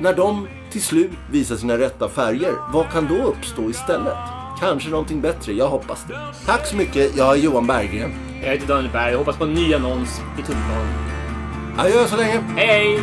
När 0.00 0.14
de 0.14 0.48
till 0.70 0.82
slut 0.82 1.10
visar 1.30 1.56
sina 1.56 1.78
rätta 1.78 2.08
färger, 2.08 2.54
vad 2.72 2.90
kan 2.90 3.08
då 3.08 3.14
uppstå 3.14 3.70
istället? 3.70 4.16
Kanske 4.60 4.90
någonting 4.90 5.20
bättre, 5.20 5.52
jag 5.52 5.68
hoppas 5.68 6.04
det. 6.08 6.20
Tack 6.46 6.66
så 6.66 6.76
mycket, 6.76 7.16
jag 7.16 7.38
är 7.38 7.42
Johan 7.42 7.66
Berggren. 7.66 8.12
Jag 8.42 8.52
heter 8.52 8.66
Daniel 8.66 8.92
Berg, 8.92 9.10
jag 9.10 9.18
hoppas 9.18 9.36
på 9.36 9.44
en 9.44 9.52
ny 9.52 9.74
annons 9.74 10.20
i 10.38 10.42
tunnelbanan. 10.42 10.86
Adjö 11.78 12.06
så 12.06 12.16
länge. 12.16 12.40
Hej! 12.56 13.00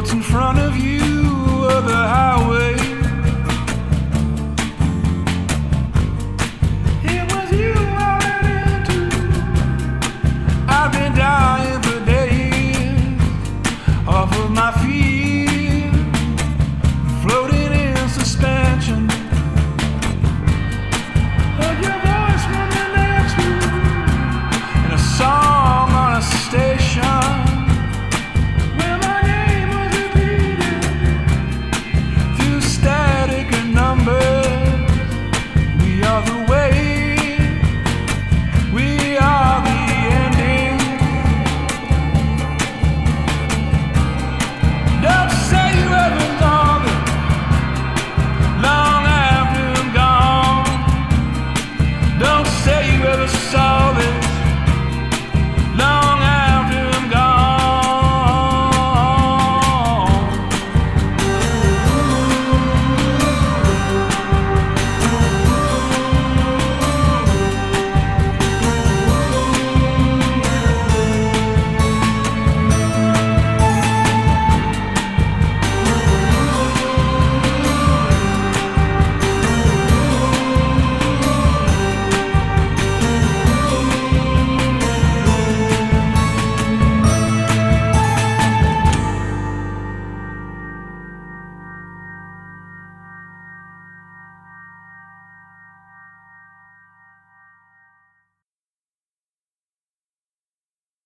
what's 0.00 0.14
in 0.14 0.22
front 0.22 0.58
of 0.58 0.74
you 0.78 1.20
or 1.66 1.82
the 1.82 1.94
highway. 1.94 2.69